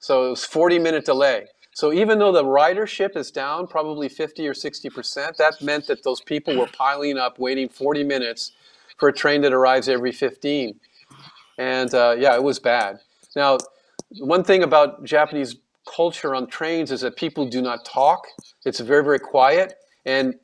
so 0.00 0.26
it 0.28 0.30
was 0.30 0.44
40 0.44 0.80
minute 0.80 1.06
delay. 1.06 1.48
So 1.74 1.92
even 1.92 2.18
though 2.18 2.32
the 2.32 2.44
ridership 2.44 3.16
is 3.16 3.30
down 3.30 3.68
probably 3.68 4.08
50 4.10 4.48
or 4.48 4.54
60 4.54 4.90
percent, 4.90 5.38
that 5.38 5.62
meant 5.62 5.86
that 5.88 6.04
those 6.04 6.20
people 6.22 6.58
were 6.58 6.68
piling 6.68 7.18
up, 7.18 7.38
waiting 7.38 7.68
40 7.68 8.04
minutes 8.04 8.52
for 8.98 9.10
a 9.10 9.14
train 9.14 9.42
that 9.42 9.54
arrives 9.54 9.88
every 9.88 10.12
15. 10.12 10.80
And 11.58 11.94
uh, 11.94 12.16
yeah, 12.18 12.34
it 12.36 12.42
was 12.44 12.58
bad. 12.60 13.00
Now 13.36 13.58
one 14.20 14.44
thing 14.44 14.64
about 14.64 15.04
Japanese 15.04 15.56
culture 15.86 16.34
on 16.34 16.48
trains 16.48 16.92
is 16.92 17.02
that 17.02 17.16
people 17.16 17.46
do 17.48 17.62
not 17.62 17.84
talk. 17.84 18.26
It's 18.66 18.80
very, 18.80 19.04
very 19.04 19.20
quiet. 19.20 19.74
And 20.06 20.34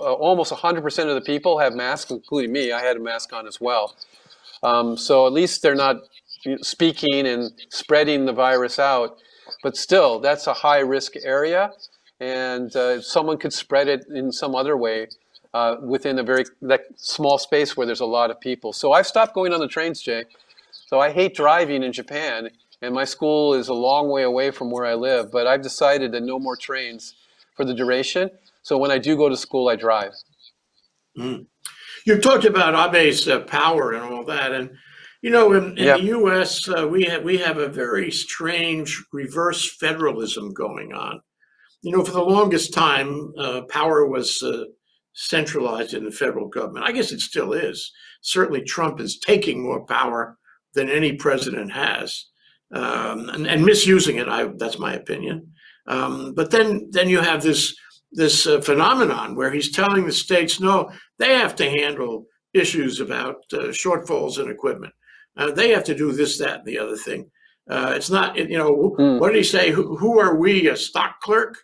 uh, 0.00 0.12
almost 0.14 0.52
100% 0.52 1.08
of 1.08 1.14
the 1.14 1.20
people 1.20 1.58
have 1.58 1.74
masks, 1.74 2.10
including 2.10 2.52
me. 2.52 2.72
I 2.72 2.80
had 2.80 2.96
a 2.96 3.00
mask 3.00 3.32
on 3.32 3.46
as 3.46 3.60
well. 3.60 3.96
Um, 4.62 4.96
so 4.96 5.26
at 5.26 5.32
least 5.32 5.62
they're 5.62 5.74
not 5.74 5.96
speaking 6.62 7.26
and 7.26 7.52
spreading 7.68 8.24
the 8.26 8.32
virus 8.32 8.78
out. 8.78 9.18
But 9.62 9.76
still, 9.76 10.20
that's 10.20 10.46
a 10.46 10.54
high 10.54 10.78
risk 10.80 11.12
area. 11.22 11.72
And 12.20 12.74
uh, 12.76 13.00
someone 13.00 13.38
could 13.38 13.52
spread 13.52 13.88
it 13.88 14.04
in 14.14 14.32
some 14.32 14.54
other 14.54 14.76
way 14.76 15.08
uh, 15.52 15.76
within 15.82 16.18
a 16.18 16.22
very 16.22 16.44
that 16.62 16.82
small 16.96 17.38
space 17.38 17.76
where 17.76 17.86
there's 17.86 18.00
a 18.00 18.06
lot 18.06 18.30
of 18.30 18.40
people. 18.40 18.72
So 18.72 18.92
I've 18.92 19.06
stopped 19.06 19.34
going 19.34 19.52
on 19.52 19.60
the 19.60 19.68
trains, 19.68 20.00
Jay. 20.02 20.24
So 20.70 21.00
I 21.00 21.10
hate 21.10 21.34
driving 21.34 21.82
in 21.82 21.92
Japan 21.92 22.50
and 22.82 22.94
my 22.94 23.04
school 23.04 23.54
is 23.54 23.68
a 23.68 23.74
long 23.74 24.08
way 24.08 24.22
away 24.22 24.50
from 24.50 24.70
where 24.70 24.86
I 24.86 24.94
live, 24.94 25.30
but 25.30 25.46
I've 25.46 25.62
decided 25.62 26.12
that 26.12 26.22
no 26.22 26.38
more 26.38 26.56
trains 26.56 27.14
for 27.54 27.64
the 27.64 27.74
duration. 27.74 28.30
So 28.62 28.78
when 28.78 28.90
I 28.90 28.98
do 28.98 29.16
go 29.16 29.28
to 29.28 29.36
school, 29.36 29.68
I 29.68 29.76
drive. 29.76 30.12
Mm. 31.18 31.46
You 32.06 32.18
talked 32.18 32.44
about 32.44 32.74
Abe's 32.74 33.28
uh, 33.28 33.40
power 33.40 33.92
and 33.92 34.02
all 34.02 34.24
that, 34.24 34.52
and 34.52 34.70
you 35.22 35.30
know, 35.30 35.52
in, 35.52 35.76
in 35.76 35.84
yep. 35.84 35.98
the 35.98 36.06
U.S., 36.06 36.66
uh, 36.68 36.88
we 36.88 37.04
have 37.04 37.22
we 37.22 37.38
have 37.38 37.58
a 37.58 37.68
very 37.68 38.10
strange 38.10 39.04
reverse 39.12 39.76
federalism 39.76 40.52
going 40.52 40.92
on. 40.92 41.20
You 41.82 41.92
know, 41.92 42.04
for 42.04 42.12
the 42.12 42.22
longest 42.22 42.72
time, 42.72 43.32
uh, 43.38 43.62
power 43.68 44.06
was 44.06 44.42
uh, 44.42 44.64
centralized 45.12 45.94
in 45.94 46.04
the 46.04 46.10
federal 46.10 46.48
government. 46.48 46.86
I 46.86 46.92
guess 46.92 47.12
it 47.12 47.20
still 47.20 47.52
is. 47.52 47.90
Certainly, 48.22 48.64
Trump 48.64 49.00
is 49.00 49.18
taking 49.18 49.62
more 49.62 49.84
power 49.84 50.38
than 50.74 50.88
any 50.88 51.14
president 51.14 51.72
has 51.72 52.26
um, 52.72 53.28
and, 53.30 53.46
and, 53.46 53.64
misusing 53.64 54.16
it. 54.16 54.28
I, 54.28 54.48
that's 54.56 54.78
my 54.78 54.94
opinion. 54.94 55.52
Um, 55.86 56.34
but 56.34 56.50
then, 56.50 56.88
then 56.90 57.08
you 57.08 57.20
have 57.20 57.42
this 57.42 57.74
this 58.12 58.46
uh, 58.46 58.60
phenomenon 58.60 59.36
where 59.36 59.50
he's 59.50 59.70
telling 59.70 60.04
the 60.04 60.12
states, 60.12 60.60
no, 60.60 60.90
they 61.18 61.34
have 61.34 61.54
to 61.56 61.70
handle 61.70 62.26
issues 62.52 63.00
about 63.00 63.36
uh, 63.52 63.68
shortfalls 63.68 64.42
in 64.42 64.50
equipment. 64.50 64.92
Uh, 65.36 65.50
they 65.52 65.70
have 65.70 65.84
to 65.84 65.94
do 65.94 66.12
this, 66.12 66.38
that, 66.38 66.60
and 66.60 66.64
the 66.66 66.78
other 66.78 66.96
thing. 66.96 67.30
Uh, 67.68 67.92
it's 67.94 68.10
not, 68.10 68.36
you 68.36 68.58
know, 68.58 68.96
mm. 68.98 69.20
what 69.20 69.28
did 69.28 69.38
he 69.38 69.44
say? 69.44 69.70
Who, 69.70 69.96
who, 69.96 70.18
are 70.18 70.34
we, 70.34 70.68
a 70.68 70.76
stock 70.76 71.20
clerk? 71.20 71.56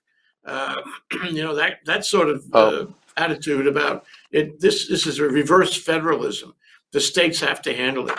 Um, 0.45 0.77
you 1.31 1.43
know, 1.43 1.55
that 1.57 1.79
that 1.87 2.05
sort 2.05 2.29
of 2.29 2.45
uh, 2.53 2.59
oh. 2.59 2.95
attitude 3.17 3.67
about 3.67 4.05
it. 4.31 4.61
This 4.61 4.89
this 4.89 5.07
is 5.07 5.19
a 5.19 5.25
reverse 5.25 5.77
federalism. 5.77 6.55
The 6.93 7.01
states 7.01 7.41
have 7.41 7.61
to 7.63 7.75
handle 7.75 8.09
it. 8.09 8.19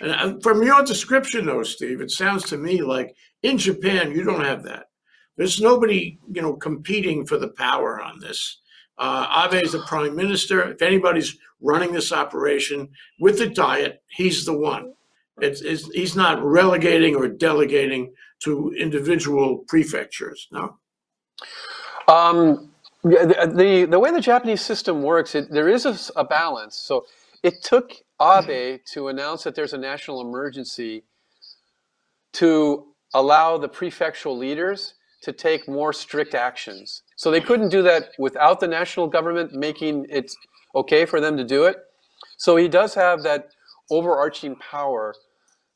And 0.00 0.12
uh, 0.12 0.38
from 0.40 0.62
your 0.62 0.84
description, 0.84 1.46
though, 1.46 1.64
Steve, 1.64 2.00
it 2.00 2.12
sounds 2.12 2.44
to 2.44 2.56
me 2.56 2.82
like 2.82 3.16
in 3.42 3.58
Japan 3.58 4.12
you 4.12 4.22
don't 4.22 4.44
have 4.44 4.62
that. 4.64 4.90
There's 5.36 5.60
nobody, 5.60 6.18
you 6.32 6.42
know, 6.42 6.54
competing 6.54 7.26
for 7.26 7.38
the 7.38 7.48
power 7.48 8.00
on 8.00 8.20
this. 8.20 8.58
Uh, 8.98 9.48
Abe 9.50 9.64
is 9.64 9.72
the 9.72 9.80
prime 9.80 10.14
minister. 10.14 10.62
If 10.70 10.82
anybody's 10.82 11.36
running 11.60 11.92
this 11.92 12.12
operation 12.12 12.90
with 13.18 13.38
the 13.38 13.48
diet, 13.48 14.02
he's 14.08 14.44
the 14.44 14.56
one. 14.56 14.94
It's, 15.40 15.62
it's, 15.62 15.90
he's 15.90 16.14
not 16.14 16.42
relegating 16.44 17.16
or 17.16 17.26
delegating 17.26 18.12
to 18.44 18.72
individual 18.78 19.64
prefectures. 19.66 20.46
No. 20.52 20.78
Um, 22.06 22.70
the, 23.02 23.52
the, 23.54 23.86
the 23.90 23.98
way 23.98 24.12
the 24.12 24.20
Japanese 24.20 24.62
system 24.62 25.02
works, 25.02 25.34
it, 25.34 25.50
there 25.50 25.68
is 25.68 25.86
a, 25.86 25.98
a 26.14 26.24
balance. 26.24 26.76
So 26.76 27.06
it 27.42 27.62
took 27.62 27.92
Abe 28.22 28.80
to 28.92 29.08
announce 29.08 29.42
that 29.42 29.56
there's 29.56 29.72
a 29.72 29.78
national 29.78 30.20
emergency 30.20 31.02
to 32.34 32.86
allow 33.12 33.58
the 33.58 33.68
prefectural 33.68 34.38
leaders 34.38 34.94
to 35.24 35.32
take 35.32 35.66
more 35.66 35.92
strict 35.92 36.34
actions. 36.34 37.02
So 37.16 37.30
they 37.30 37.40
couldn't 37.40 37.70
do 37.70 37.82
that 37.82 38.10
without 38.18 38.60
the 38.60 38.68
national 38.68 39.08
government 39.08 39.52
making 39.52 40.06
it 40.10 40.30
okay 40.74 41.06
for 41.06 41.20
them 41.20 41.36
to 41.36 41.44
do 41.44 41.64
it. 41.64 41.76
So 42.36 42.56
he 42.56 42.68
does 42.68 42.94
have 42.94 43.22
that 43.22 43.48
overarching 43.90 44.56
power 44.56 45.14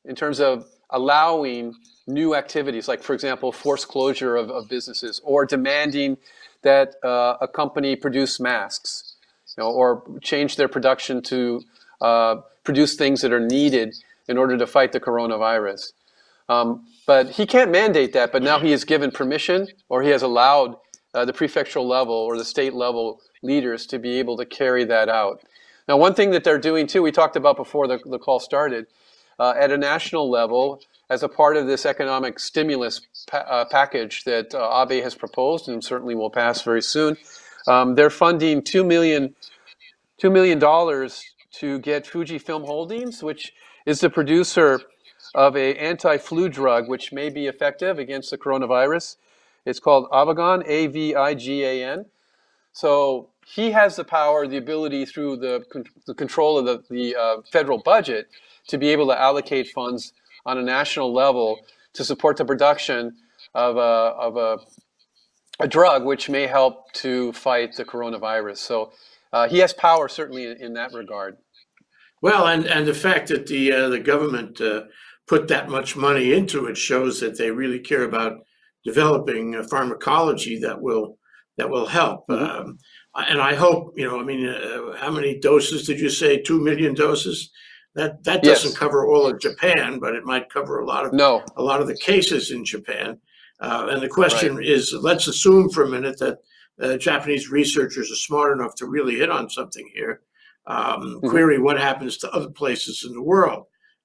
in 0.04 0.14
terms 0.14 0.40
of 0.40 0.66
allowing 0.90 1.74
new 2.06 2.34
activities, 2.34 2.88
like, 2.88 3.02
for 3.02 3.14
example, 3.14 3.52
forced 3.52 3.88
closure 3.88 4.36
of, 4.36 4.50
of 4.50 4.68
businesses 4.68 5.20
or 5.24 5.46
demanding 5.46 6.18
that 6.62 6.94
uh, 7.04 7.36
a 7.40 7.48
company 7.48 7.96
produce 7.96 8.40
masks 8.40 9.16
you 9.56 9.62
know, 9.62 9.70
or 9.70 10.02
change 10.22 10.56
their 10.56 10.68
production 10.68 11.22
to 11.22 11.62
uh, 12.00 12.36
produce 12.64 12.96
things 12.96 13.22
that 13.22 13.32
are 13.32 13.40
needed 13.40 13.94
in 14.28 14.36
order 14.36 14.58
to 14.58 14.66
fight 14.66 14.92
the 14.92 15.00
coronavirus. 15.00 15.92
Um, 16.48 16.86
but 17.06 17.30
he 17.30 17.46
can't 17.46 17.70
mandate 17.70 18.12
that, 18.14 18.32
but 18.32 18.42
now 18.42 18.58
he 18.58 18.70
has 18.70 18.84
given 18.84 19.10
permission 19.10 19.68
or 19.88 20.02
he 20.02 20.10
has 20.10 20.22
allowed 20.22 20.76
uh, 21.14 21.24
the 21.24 21.32
prefectural 21.32 21.86
level 21.86 22.14
or 22.14 22.36
the 22.36 22.44
state 22.44 22.74
level 22.74 23.20
leaders 23.42 23.86
to 23.86 23.98
be 23.98 24.18
able 24.18 24.36
to 24.36 24.46
carry 24.46 24.84
that 24.84 25.08
out. 25.08 25.42
Now, 25.88 25.96
one 25.96 26.14
thing 26.14 26.30
that 26.32 26.44
they're 26.44 26.58
doing 26.58 26.86
too, 26.86 27.02
we 27.02 27.12
talked 27.12 27.36
about 27.36 27.56
before 27.56 27.86
the, 27.86 27.98
the 28.04 28.18
call 28.18 28.40
started, 28.40 28.86
uh, 29.38 29.54
at 29.58 29.70
a 29.70 29.78
national 29.78 30.30
level, 30.30 30.82
as 31.10 31.22
a 31.22 31.28
part 31.28 31.56
of 31.56 31.66
this 31.66 31.86
economic 31.86 32.38
stimulus 32.38 33.00
pa 33.30 33.38
uh, 33.38 33.64
package 33.64 34.24
that 34.24 34.54
uh, 34.54 34.82
Abe 34.82 35.02
has 35.02 35.14
proposed 35.14 35.68
and 35.68 35.82
certainly 35.82 36.14
will 36.14 36.30
pass 36.30 36.62
very 36.62 36.82
soon, 36.82 37.16
um, 37.66 37.94
they're 37.94 38.10
funding 38.10 38.60
$2 38.62 38.86
million, 38.86 39.34
$2 40.22 40.32
million 40.32 40.58
to 41.52 41.78
get 41.78 42.04
Fujifilm 42.06 42.66
Holdings, 42.66 43.22
which 43.22 43.52
is 43.86 44.00
the 44.00 44.10
producer 44.10 44.80
of 45.38 45.56
a 45.56 45.76
anti-flu 45.76 46.48
drug 46.48 46.88
which 46.88 47.12
may 47.12 47.30
be 47.30 47.46
effective 47.46 47.96
against 48.00 48.28
the 48.32 48.36
coronavirus. 48.36 49.14
It's 49.64 49.78
called 49.78 50.10
Avigan, 50.10 50.64
A-V-I-G-A-N. 50.66 52.06
So 52.72 53.28
he 53.46 53.70
has 53.70 53.94
the 53.94 54.02
power, 54.02 54.48
the 54.48 54.56
ability 54.56 55.06
through 55.06 55.36
the, 55.36 55.64
the 56.08 56.14
control 56.14 56.58
of 56.58 56.64
the, 56.64 56.82
the 56.90 57.14
uh, 57.14 57.36
federal 57.52 57.78
budget 57.78 58.26
to 58.66 58.78
be 58.78 58.88
able 58.88 59.06
to 59.06 59.20
allocate 59.20 59.68
funds 59.68 60.12
on 60.44 60.58
a 60.58 60.62
national 60.62 61.12
level 61.12 61.60
to 61.92 62.04
support 62.04 62.36
the 62.36 62.44
production 62.44 63.14
of 63.54 63.76
a, 63.76 63.80
of 63.80 64.36
a, 64.36 64.58
a 65.60 65.68
drug 65.68 66.04
which 66.04 66.28
may 66.28 66.48
help 66.48 66.90
to 66.94 67.32
fight 67.32 67.76
the 67.76 67.84
coronavirus. 67.84 68.56
So 68.56 68.90
uh, 69.32 69.48
he 69.48 69.58
has 69.58 69.72
power 69.72 70.08
certainly 70.08 70.46
in, 70.46 70.56
in, 70.60 70.72
that 70.74 70.92
regard. 70.92 71.36
Well, 72.20 72.48
and, 72.48 72.66
and 72.66 72.88
the 72.88 72.94
fact 72.94 73.28
that 73.28 73.46
the 73.46 73.72
uh, 73.72 73.88
the 73.88 74.00
government 74.00 74.60
uh, 74.60 74.82
put 75.28 75.46
that 75.48 75.68
much 75.68 75.94
money 75.94 76.32
into 76.32 76.66
it 76.66 76.76
shows 76.76 77.20
that 77.20 77.36
they 77.38 77.50
really 77.50 77.78
care 77.78 78.02
about 78.02 78.38
developing 78.84 79.54
a 79.54 79.62
pharmacology 79.64 80.58
that 80.60 80.80
will 80.80 81.18
that 81.56 81.68
will 81.70 81.86
help. 81.86 82.24
Mhm. 82.28 82.40
Um, 82.40 82.78
and 83.16 83.40
I 83.40 83.54
hope 83.54 83.92
you 83.96 84.06
know. 84.06 84.18
I 84.20 84.24
mean, 84.24 84.46
uh, 84.48 84.96
how 84.96 85.10
many 85.10 85.38
doses 85.38 85.86
did 85.86 86.00
you 86.00 86.08
say? 86.08 86.40
Two 86.40 86.60
million 86.60 86.94
doses. 86.94 87.50
That 87.94 88.22
that 88.24 88.42
doesn't 88.44 88.76
cover 88.76 89.06
all 89.08 89.26
of 89.26 89.40
Japan, 89.40 89.98
but 89.98 90.14
it 90.14 90.24
might 90.24 90.50
cover 90.50 90.78
a 90.78 90.86
lot 90.86 91.04
of 91.04 91.12
No. 91.12 91.42
a 91.56 91.62
lot 91.62 91.80
of 91.80 91.88
the 91.88 91.96
cases 91.96 92.50
in 92.50 92.64
Japan. 92.64 93.18
Uh, 93.60 93.88
and 93.90 94.00
the 94.00 94.08
question 94.08 94.62
is, 94.62 94.92
let's 94.92 95.26
assume 95.26 95.68
for 95.70 95.82
a 95.82 95.88
minute 95.88 96.18
that 96.20 96.38
uh, 96.80 96.96
Japanese 96.96 97.50
researchers 97.50 98.08
are 98.12 98.14
smart 98.28 98.52
enough 98.56 98.76
to 98.76 98.86
really 98.86 99.16
hit 99.16 99.30
on 99.30 99.50
something 99.50 99.90
here. 99.92 100.20
Um, 100.68 101.20
Mhm. 101.24 101.30
Query 101.30 101.58
what 101.58 101.80
happens 101.80 102.18
to 102.18 102.30
other 102.30 102.50
places 102.50 103.04
in 103.04 103.12
the 103.14 103.22
world. 103.22 103.64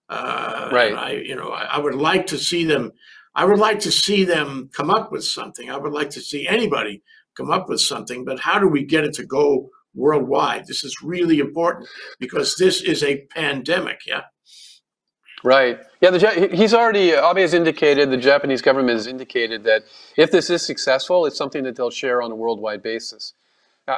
Uh, 0.09 0.69
Right. 0.71 0.93
I, 0.93 1.11
you 1.13 1.35
know, 1.35 1.49
I, 1.49 1.63
I 1.63 1.79
would 1.79 1.95
like 1.95 2.27
to 2.27 2.37
see 2.37 2.65
them. 2.65 2.91
I 3.35 3.45
would 3.45 3.59
like 3.59 3.79
to 3.79 3.91
see 3.91 4.25
them 4.25 4.69
come 4.73 4.89
up 4.89 5.11
with 5.11 5.23
something. 5.23 5.69
I 5.69 5.77
would 5.77 5.93
like 5.93 6.11
to 6.11 6.21
see 6.21 6.47
anybody 6.47 7.01
come 7.35 7.51
up 7.51 7.69
with 7.69 7.81
something. 7.81 8.25
But 8.25 8.39
how 8.39 8.59
do 8.59 8.67
we 8.67 8.83
get 8.83 9.03
it 9.03 9.13
to 9.15 9.25
go 9.25 9.69
worldwide? 9.95 10.67
This 10.67 10.83
is 10.83 11.01
really 11.03 11.39
important 11.39 11.89
because 12.19 12.55
this 12.55 12.81
is 12.81 13.03
a 13.03 13.25
pandemic. 13.35 14.01
Yeah. 14.05 14.23
Right. 15.43 15.79
Yeah, 15.99 16.11
the, 16.11 16.49
he's 16.53 16.73
already, 16.73 17.11
Abe 17.11 17.37
has 17.37 17.53
indicated, 17.53 18.09
the 18.11 18.17
Japanese 18.17 18.61
government 18.61 18.97
has 18.97 19.07
indicated 19.07 19.63
that 19.65 19.83
if 20.15 20.31
this 20.31 20.49
is 20.49 20.65
successful, 20.65 21.25
it's 21.25 21.37
something 21.37 21.63
that 21.63 21.75
they'll 21.75 21.89
share 21.89 22.21
on 22.21 22.31
a 22.31 22.35
worldwide 22.35 22.81
basis. 22.81 23.33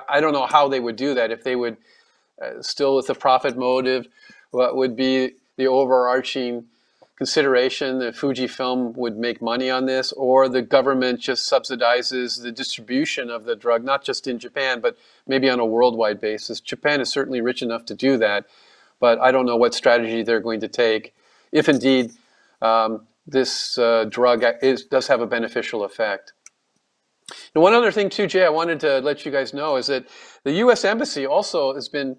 I 0.09 0.19
don't 0.19 0.33
know 0.33 0.47
how 0.47 0.67
they 0.67 0.79
would 0.79 0.95
do 0.95 1.13
that, 1.13 1.29
if 1.29 1.43
they 1.43 1.55
would, 1.55 1.77
uh, 2.41 2.61
still 2.61 2.95
with 2.95 3.05
the 3.07 3.13
profit 3.13 3.55
motive, 3.55 4.07
what 4.49 4.75
would 4.75 4.95
be 4.95 5.33
the 5.57 5.67
overarching 5.67 6.65
consideration 7.17 7.99
that 7.99 8.13
Fujifilm 8.13 8.95
would 8.97 9.17
make 9.17 9.41
money 9.41 9.69
on 9.69 9.85
this, 9.85 10.11
or 10.13 10.49
the 10.49 10.61
government 10.61 11.19
just 11.19 11.49
subsidizes 11.49 12.41
the 12.41 12.51
distribution 12.51 13.29
of 13.29 13.45
the 13.45 13.55
drug, 13.55 13.85
not 13.85 14.03
just 14.03 14.27
in 14.27 14.37
Japan, 14.37 14.81
but 14.81 14.97
maybe 15.25 15.49
on 15.49 15.59
a 15.59 15.65
worldwide 15.65 16.19
basis. 16.19 16.59
Japan 16.59 16.99
is 16.99 17.09
certainly 17.09 17.39
rich 17.39 17.61
enough 17.61 17.85
to 17.85 17.95
do 17.95 18.17
that, 18.17 18.45
but 18.99 19.19
I 19.19 19.31
don't 19.31 19.45
know 19.45 19.55
what 19.55 19.73
strategy 19.73 20.23
they're 20.23 20.41
going 20.41 20.59
to 20.59 20.67
take 20.67 21.13
if 21.51 21.69
indeed 21.69 22.11
um, 22.61 23.07
this 23.25 23.77
uh, 23.77 24.05
drug 24.09 24.43
is, 24.61 24.83
does 24.85 25.07
have 25.07 25.21
a 25.21 25.27
beneficial 25.27 25.85
effect. 25.85 26.33
And 27.53 27.63
one 27.63 27.73
other 27.73 27.91
thing 27.91 28.09
too, 28.09 28.27
Jay, 28.27 28.45
I 28.45 28.49
wanted 28.49 28.79
to 28.81 28.99
let 28.99 29.25
you 29.25 29.31
guys 29.31 29.53
know 29.53 29.77
is 29.77 29.87
that 29.87 30.05
the 30.43 30.51
U.S. 30.53 30.83
Embassy 30.85 31.25
also 31.25 31.73
has 31.73 31.89
been 31.89 32.17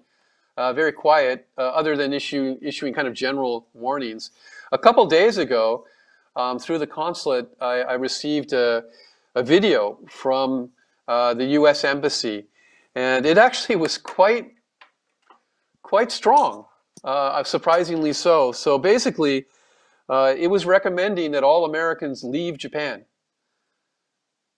uh, 0.57 0.73
very 0.73 0.91
quiet, 0.91 1.47
uh, 1.57 1.61
other 1.61 1.95
than 1.95 2.11
issuing 2.11 2.93
kind 2.93 3.07
of 3.07 3.13
general 3.13 3.67
warnings. 3.73 4.31
A 4.71 4.77
couple 4.77 5.05
days 5.05 5.37
ago, 5.37 5.85
um, 6.35 6.59
through 6.59 6.79
the 6.79 6.87
consulate, 6.87 7.49
I, 7.61 7.81
I 7.81 7.93
received 7.93 8.53
a, 8.53 8.83
a 9.35 9.43
video 9.43 9.99
from 10.09 10.71
uh, 11.07 11.33
the 11.33 11.45
U.S. 11.45 11.83
Embassy, 11.83 12.47
and 12.95 13.25
it 13.25 13.37
actually 13.37 13.75
was 13.75 13.97
quite 13.97 14.51
quite 15.83 16.11
strong, 16.11 16.65
uh, 17.05 17.41
surprisingly 17.43 18.11
so. 18.11 18.51
So 18.51 18.77
basically, 18.77 19.45
uh, 20.09 20.33
it 20.37 20.47
was 20.47 20.65
recommending 20.65 21.31
that 21.31 21.43
all 21.43 21.63
Americans 21.63 22.23
leave 22.23 22.57
Japan. 22.57 23.05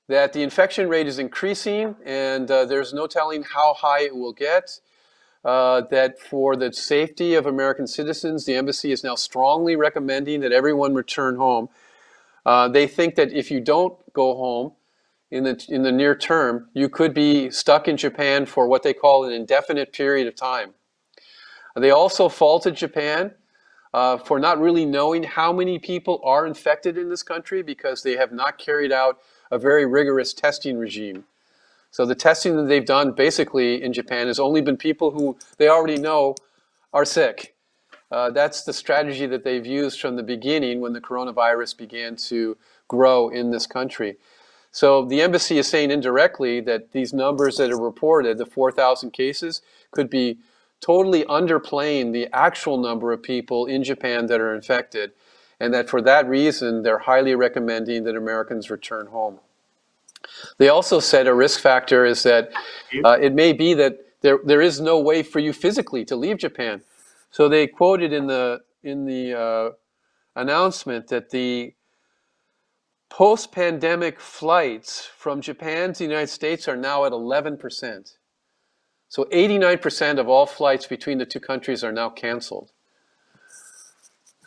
That 0.07 0.33
the 0.33 0.41
infection 0.41 0.89
rate 0.89 1.05
is 1.05 1.19
increasing, 1.19 1.95
and 2.03 2.49
uh, 2.49 2.65
there's 2.65 2.93
no 2.93 3.05
telling 3.05 3.43
how 3.43 3.75
high 3.75 4.01
it 4.01 4.15
will 4.15 4.33
get. 4.33 4.79
Uh, 5.45 5.82
that 5.89 6.19
for 6.19 6.58
the 6.58 6.73
safety 6.73 7.34
of 7.34 7.45
American 7.45 7.88
citizens, 7.88 8.43
the 8.45 8.56
embassy 8.56 8.91
is 8.91 9.06
now 9.06 9.15
strongly 9.15 9.75
recommending 9.75 10.41
that 10.41 10.52
everyone 10.52 10.93
return 10.93 11.38
home. 11.38 11.69
Uh, 12.45 12.67
they 12.67 12.86
think 12.86 13.15
that 13.15 13.32
if 13.32 13.49
you 13.49 13.62
don't 13.62 13.95
go 14.12 14.36
home 14.36 14.73
in 15.32 15.45
the, 15.45 15.65
in 15.69 15.84
the 15.84 15.91
near 15.91 16.13
term, 16.15 16.67
you 16.73 16.89
could 16.89 17.13
be 17.13 17.49
stuck 17.52 17.88
in 17.88 17.95
Japan 17.95 18.45
for 18.45 18.67
what 18.67 18.84
they 18.84 18.93
call 18.93 19.23
an 19.23 19.32
indefinite 19.32 19.93
period 19.93 20.28
of 20.28 20.36
time. 20.36 20.73
They 21.75 21.91
also 21.91 22.28
faulted 22.28 22.75
Japan 22.75 23.32
uh, 23.93 24.17
for 24.17 24.39
not 24.39 24.60
really 24.60 24.86
knowing 24.86 25.23
how 25.23 25.54
many 25.54 25.80
people 25.80 26.21
are 26.23 26.45
infected 26.45 26.97
in 26.97 27.10
this 27.10 27.23
country 27.23 27.62
because 27.63 28.04
they 28.04 28.17
have 28.17 28.32
not 28.32 28.58
carried 28.58 28.91
out 28.91 29.19
a 29.52 29.58
very 29.58 29.86
rigorous 29.86 30.34
testing 30.34 30.78
regime. 30.78 31.23
So 31.91 32.06
the 32.06 32.15
testing 32.15 32.56
that 32.58 32.67
they've 32.67 32.86
done 32.86 33.13
basically 33.13 33.82
in 33.82 33.93
Japan 33.93 34.28
has 34.28 34.39
only 34.39 34.62
been 34.62 34.78
people 34.78 35.12
who 35.12 35.38
they 35.58 35.69
already 35.69 35.97
know 35.97 36.36
are 36.93 37.06
sick. 37.06 37.56
Uh, 38.12 38.32
that's 38.32 38.63
the 38.63 38.73
strategy 38.73 39.25
that 39.28 39.43
they've 39.43 39.65
used 39.65 39.99
from 39.99 40.15
the 40.15 40.23
beginning 40.23 40.82
when 40.82 40.93
the 40.93 41.02
coronavirus 41.02 41.78
began 41.78 42.15
to 42.15 42.58
grow 42.88 43.30
in 43.30 43.52
this 43.52 43.67
country. 43.67 44.17
So 44.71 45.06
the 45.06 45.21
embassy 45.21 45.58
is 45.58 45.67
saying 45.67 45.91
indirectly 45.91 46.60
that 46.62 46.91
these 46.91 47.13
numbers 47.13 47.58
that 47.58 47.71
are 47.71 47.82
reported, 47.82 48.38
the 48.38 48.45
4,000 48.45 49.12
cases, 49.12 49.62
could 49.91 50.10
be 50.10 50.39
totally 50.80 51.23
underplaying 51.25 52.13
the 52.13 52.28
actual 52.34 52.78
number 52.78 53.12
of 53.12 53.21
people 53.21 53.65
in 53.65 53.84
Japan 53.84 54.28
that 54.28 54.39
are 54.39 54.54
infected, 54.54 55.12
and 55.60 55.73
that 55.73 55.89
for 55.89 56.02
that 56.02 56.28
reason, 56.28 56.84
they're 56.84 56.99
highly 56.99 57.36
recommending 57.36 58.04
that 58.04 58.15
Americans 58.15 58.69
return 58.69 59.08
home. 59.08 59.39
They 60.58 60.69
also 60.69 60.99
said 60.99 61.27
a 61.27 61.34
risk 61.34 61.60
factor 61.60 62.05
is 62.05 62.23
that 62.23 62.51
uh, 63.03 63.17
it 63.21 63.34
may 63.34 63.53
be 63.53 63.73
that 63.75 63.97
there, 64.21 64.39
there 64.43 64.62
is 64.62 64.79
no 64.79 64.99
way 64.99 65.23
for 65.23 65.39
you 65.39 65.53
physically 65.53 66.03
to 66.05 66.15
leave 66.15 66.38
Japan. 66.38 66.82
So 67.32 67.47
they 67.47 67.67
quoted 67.67 68.12
in 68.12 68.27
the, 68.27 68.62
in 68.84 69.05
the 69.05 69.39
uh, 69.39 69.69
announcement 70.36 71.08
that 71.08 71.29
the 71.29 71.73
post-pandemic 73.10 74.19
flights 74.19 75.05
from 75.05 75.41
Japan 75.41 75.93
to 75.93 75.99
the 75.99 76.05
United 76.05 76.27
States 76.27 76.67
are 76.67 76.77
now 76.77 77.05
at 77.05 77.12
11%. 77.12 78.15
So 79.08 79.23
89% 79.25 80.19
of 80.19 80.29
all 80.29 80.45
flights 80.45 80.86
between 80.86 81.17
the 81.17 81.25
two 81.25 81.39
countries 81.39 81.84
are 81.84 81.91
now 81.91 82.10
canceled. 82.10 82.71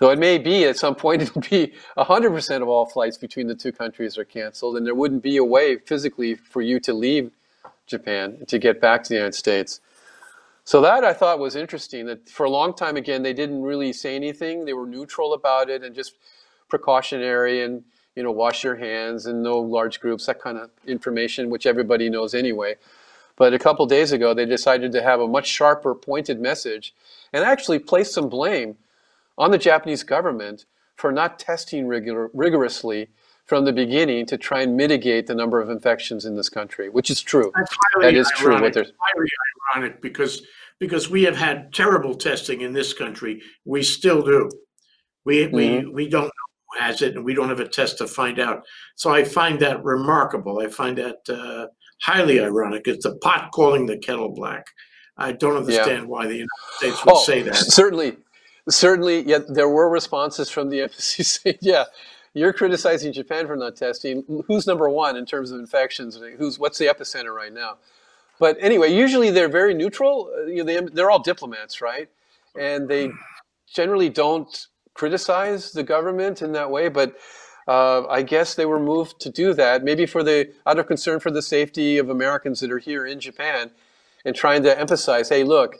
So 0.02 0.10
it 0.10 0.18
may 0.18 0.36
be 0.36 0.64
at 0.64 0.76
some 0.76 0.96
point 0.96 1.22
it'll 1.22 1.42
be 1.42 1.74
100% 1.96 2.60
of 2.60 2.68
all 2.68 2.86
flights 2.86 3.16
between 3.16 3.46
the 3.46 3.54
two 3.54 3.70
countries 3.70 4.18
are 4.18 4.24
canceled 4.24 4.76
and 4.76 4.84
there 4.84 4.96
wouldn't 4.96 5.22
be 5.22 5.36
a 5.36 5.44
way 5.44 5.76
physically 5.76 6.34
for 6.34 6.60
you 6.60 6.80
to 6.80 6.92
leave 6.92 7.30
Japan 7.86 8.38
to 8.48 8.58
get 8.58 8.80
back 8.80 9.04
to 9.04 9.10
the 9.10 9.14
United 9.14 9.36
States. 9.36 9.80
So 10.64 10.80
that 10.80 11.04
I 11.04 11.12
thought 11.12 11.38
was 11.38 11.54
interesting 11.54 12.06
that 12.06 12.28
for 12.28 12.46
a 12.46 12.50
long 12.50 12.74
time 12.74 12.96
again 12.96 13.22
they 13.22 13.32
didn't 13.32 13.62
really 13.62 13.92
say 13.92 14.16
anything. 14.16 14.64
They 14.64 14.72
were 14.72 14.88
neutral 14.88 15.34
about 15.34 15.70
it 15.70 15.84
and 15.84 15.94
just 15.94 16.14
precautionary 16.68 17.62
and 17.62 17.84
you 18.16 18.24
know 18.24 18.32
wash 18.32 18.64
your 18.64 18.74
hands 18.74 19.26
and 19.26 19.40
no 19.40 19.60
large 19.60 20.00
groups 20.00 20.26
that 20.26 20.40
kind 20.40 20.58
of 20.58 20.70
information 20.84 21.48
which 21.48 21.64
everybody 21.64 22.10
knows 22.10 22.34
anyway. 22.34 22.74
But 23.36 23.54
a 23.54 23.58
couple 23.60 23.86
days 23.86 24.10
ago, 24.10 24.34
they 24.34 24.46
decided 24.46 24.90
to 24.90 25.02
have 25.02 25.20
a 25.20 25.28
much 25.28 25.46
sharper, 25.46 25.94
pointed 25.94 26.40
message 26.40 26.92
and 27.32 27.44
actually 27.44 27.78
place 27.78 28.12
some 28.12 28.28
blame 28.28 28.78
on 29.38 29.50
the 29.50 29.58
Japanese 29.58 30.02
government 30.02 30.66
for 30.96 31.12
not 31.12 31.38
testing 31.38 31.86
regular, 31.86 32.30
rigorously 32.32 33.08
from 33.46 33.64
the 33.64 33.72
beginning 33.72 34.26
to 34.26 34.38
try 34.38 34.62
and 34.62 34.76
mitigate 34.76 35.26
the 35.26 35.34
number 35.34 35.60
of 35.60 35.68
infections 35.68 36.24
in 36.24 36.36
this 36.36 36.48
country, 36.48 36.88
which 36.88 37.10
is 37.10 37.20
true. 37.20 37.50
That's 37.56 37.76
highly 37.94 38.12
That 38.12 38.18
is 38.18 38.30
true. 38.36 38.60
What 38.60 38.72
there's, 38.72 38.92
highly 38.98 39.28
ironic 39.74 40.00
because 40.00 40.42
because 40.78 41.08
we 41.08 41.22
have 41.22 41.36
had 41.36 41.72
terrible 41.72 42.14
testing 42.14 42.60
in 42.62 42.72
this 42.72 42.92
country. 42.92 43.40
We 43.64 43.82
still 43.82 44.22
do. 44.22 44.50
We 45.24 45.46
we 45.46 45.68
Mm-hmm. 45.68 45.92
we 45.92 46.08
don't 46.08 46.24
know 46.24 46.30
who 46.70 46.84
has 46.84 47.02
it, 47.02 47.14
and 47.14 47.24
we 47.24 47.34
don't 47.34 47.48
have 47.48 47.60
a 47.60 47.68
test 47.68 47.98
to 47.98 48.06
find 48.06 48.38
out. 48.38 48.64
So 48.96 49.10
I 49.10 49.24
find 49.24 49.60
that 49.60 49.84
remarkable. 49.84 50.60
I 50.60 50.68
find 50.68 50.98
that 50.98 51.18
uh, 51.28 51.66
highly 52.00 52.40
ironic. 52.40 52.82
It's 52.86 53.04
the 53.04 53.16
pot 53.16 53.50
calling 53.52 53.86
the 53.86 53.98
kettle 53.98 54.30
black. 54.30 54.66
I 55.16 55.32
don't 55.32 55.56
understand 55.56 56.08
why 56.08 56.26
the 56.26 56.34
United 56.34 56.48
States 56.78 57.04
would 57.04 57.14
oh, 57.14 57.22
say 57.22 57.42
that. 57.42 57.54
certainly, 57.54 58.16
certainly. 58.68 59.22
Yet 59.22 59.54
there 59.54 59.68
were 59.68 59.88
responses 59.90 60.50
from 60.50 60.70
the 60.70 60.82
embassy 60.84 61.22
saying, 61.24 61.58
"Yeah, 61.62 61.84
you're 62.34 62.52
criticizing 62.52 63.12
Japan 63.12 63.46
for 63.46 63.56
not 63.56 63.76
testing. 63.76 64.44
Who's 64.48 64.66
number 64.66 64.88
one 64.88 65.16
in 65.16 65.26
terms 65.26 65.50
of 65.52 65.60
infections? 65.60 66.18
Who's 66.38 66.58
what's 66.58 66.78
the 66.78 66.86
epicenter 66.86 67.34
right 67.34 67.52
now?" 67.52 67.78
But 68.38 68.56
anyway, 68.60 68.92
usually 68.92 69.30
they're 69.30 69.48
very 69.48 69.74
neutral. 69.74 70.30
Uh, 70.36 70.46
You 70.46 70.56
know, 70.58 70.64
they, 70.64 70.80
they're 70.94 71.10
all 71.10 71.22
diplomats, 71.22 71.80
right? 71.80 72.08
And 72.58 72.88
they 72.88 73.10
generally 73.72 74.10
don't 74.10 74.68
criticize 74.94 75.72
the 75.72 75.82
government 75.82 76.42
in 76.42 76.52
that 76.52 76.70
way. 76.70 76.88
But 76.88 77.16
uh, 77.68 78.06
I 78.08 78.22
guess 78.22 78.54
they 78.54 78.66
were 78.66 78.80
moved 78.80 79.20
to 79.20 79.30
do 79.30 79.54
that, 79.54 79.84
maybe 79.84 80.06
for 80.06 80.22
the 80.22 80.52
out 80.66 80.78
of 80.78 80.86
concern 80.86 81.20
for 81.20 81.30
the 81.30 81.42
safety 81.42 81.98
of 81.98 82.10
Americans 82.10 82.60
that 82.60 82.72
are 82.72 82.78
here 82.78 83.06
in 83.06 83.20
Japan, 83.20 83.70
and 84.24 84.36
trying 84.36 84.62
to 84.64 84.78
emphasize, 84.78 85.28
hey, 85.30 85.44
look, 85.44 85.76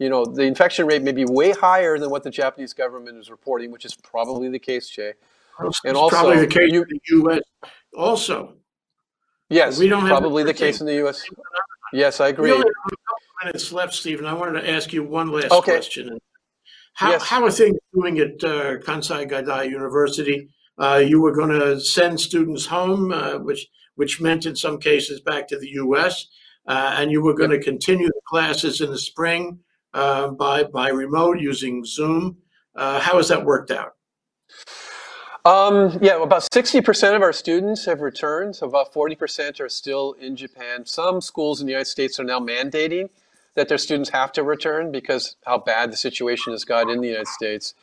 you 0.00 0.08
know, 0.08 0.24
the 0.24 0.42
infection 0.42 0.86
rate 0.86 1.02
may 1.02 1.12
be 1.12 1.26
way 1.26 1.52
higher 1.52 1.98
than 1.98 2.08
what 2.10 2.22
the 2.24 2.30
Japanese 2.30 2.72
government 2.72 3.18
is 3.18 3.30
reporting, 3.30 3.70
which 3.70 3.84
is 3.84 3.94
probably 3.94 4.48
the 4.48 4.58
case, 4.58 4.88
Jay. 4.88 5.12
It's 5.62 5.80
and 5.84 5.94
also, 5.94 6.16
probably 6.16 6.38
the 6.38 6.46
case 6.46 6.72
you- 6.72 6.82
in 6.82 6.88
the 6.88 7.00
U.S. 7.10 7.40
Also, 7.94 8.54
Yes, 9.50 9.78
We 9.78 9.88
don't 9.88 10.02
have 10.02 10.10
probably 10.10 10.42
the 10.44 10.54
case 10.54 10.80
in 10.80 10.86
the 10.86 10.94
U.S. 10.94 11.24
Yes, 11.92 12.20
I 12.20 12.26
we 12.26 12.30
agree. 12.30 12.52
only 12.52 12.64
have 12.64 12.92
a 12.92 12.96
couple 12.96 13.26
minutes 13.44 13.72
left, 13.72 13.92
Stephen. 13.94 14.24
I 14.24 14.32
wanted 14.32 14.60
to 14.60 14.70
ask 14.70 14.92
you 14.92 15.02
one 15.04 15.30
last 15.32 15.50
Okay. 15.52 15.72
question. 15.72 16.18
How, 16.94 17.10
Yes. 17.10 17.22
how 17.24 17.44
are 17.44 17.50
things 17.50 17.76
doing 17.92 18.20
at 18.20 18.42
uh, 18.44 18.78
Kansai 18.78 19.28
Gaidai 19.28 19.68
University? 19.68 20.48
Uh, 20.78 21.02
you 21.04 21.20
were 21.20 21.32
going 21.32 21.50
to 21.50 21.78
send 21.80 22.20
students 22.20 22.64
home, 22.66 23.12
uh, 23.12 23.38
which 23.38 23.66
which 23.96 24.18
meant 24.20 24.46
in 24.46 24.54
some 24.56 24.78
cases 24.78 25.20
back 25.20 25.46
to 25.48 25.58
the 25.58 25.68
U.S., 25.84 26.26
uh, 26.68 26.94
and 26.96 27.10
you 27.10 27.20
were 27.20 27.34
going 27.34 27.50
to 27.50 27.60
continue 27.60 28.06
the 28.06 28.20
classes 28.28 28.80
in 28.80 28.90
the 28.90 28.98
spring 28.98 29.58
uh, 29.94 30.28
by 30.28 30.64
by 30.64 30.88
remote 30.88 31.40
using 31.40 31.84
Zoom. 31.84 32.38
Uh, 32.74 33.00
how 33.00 33.16
has 33.16 33.28
that 33.28 33.44
worked 33.44 33.70
out? 33.70 33.94
Um, 35.44 35.98
yeah, 36.02 36.22
about 36.22 36.42
60% 36.52 37.16
of 37.16 37.22
our 37.22 37.32
students 37.32 37.86
have 37.86 38.02
returned. 38.02 38.56
So 38.56 38.66
about 38.66 38.92
40% 38.92 39.58
are 39.60 39.70
still 39.70 40.12
in 40.20 40.36
Japan. 40.36 40.84
Some 40.84 41.22
schools 41.22 41.60
in 41.60 41.66
the 41.66 41.72
United 41.72 41.88
States 41.88 42.20
are 42.20 42.24
now 42.24 42.40
mandating 42.40 43.08
that 43.54 43.68
their 43.68 43.78
students 43.78 44.10
have 44.10 44.32
to 44.32 44.42
return 44.42 44.92
because 44.92 45.36
how 45.46 45.58
bad 45.58 45.92
the 45.92 45.96
situation 45.96 46.52
has 46.52 46.64
got 46.64 46.90
in 46.90 47.00
the 47.00 47.08
United 47.08 47.28
States. 47.28 47.74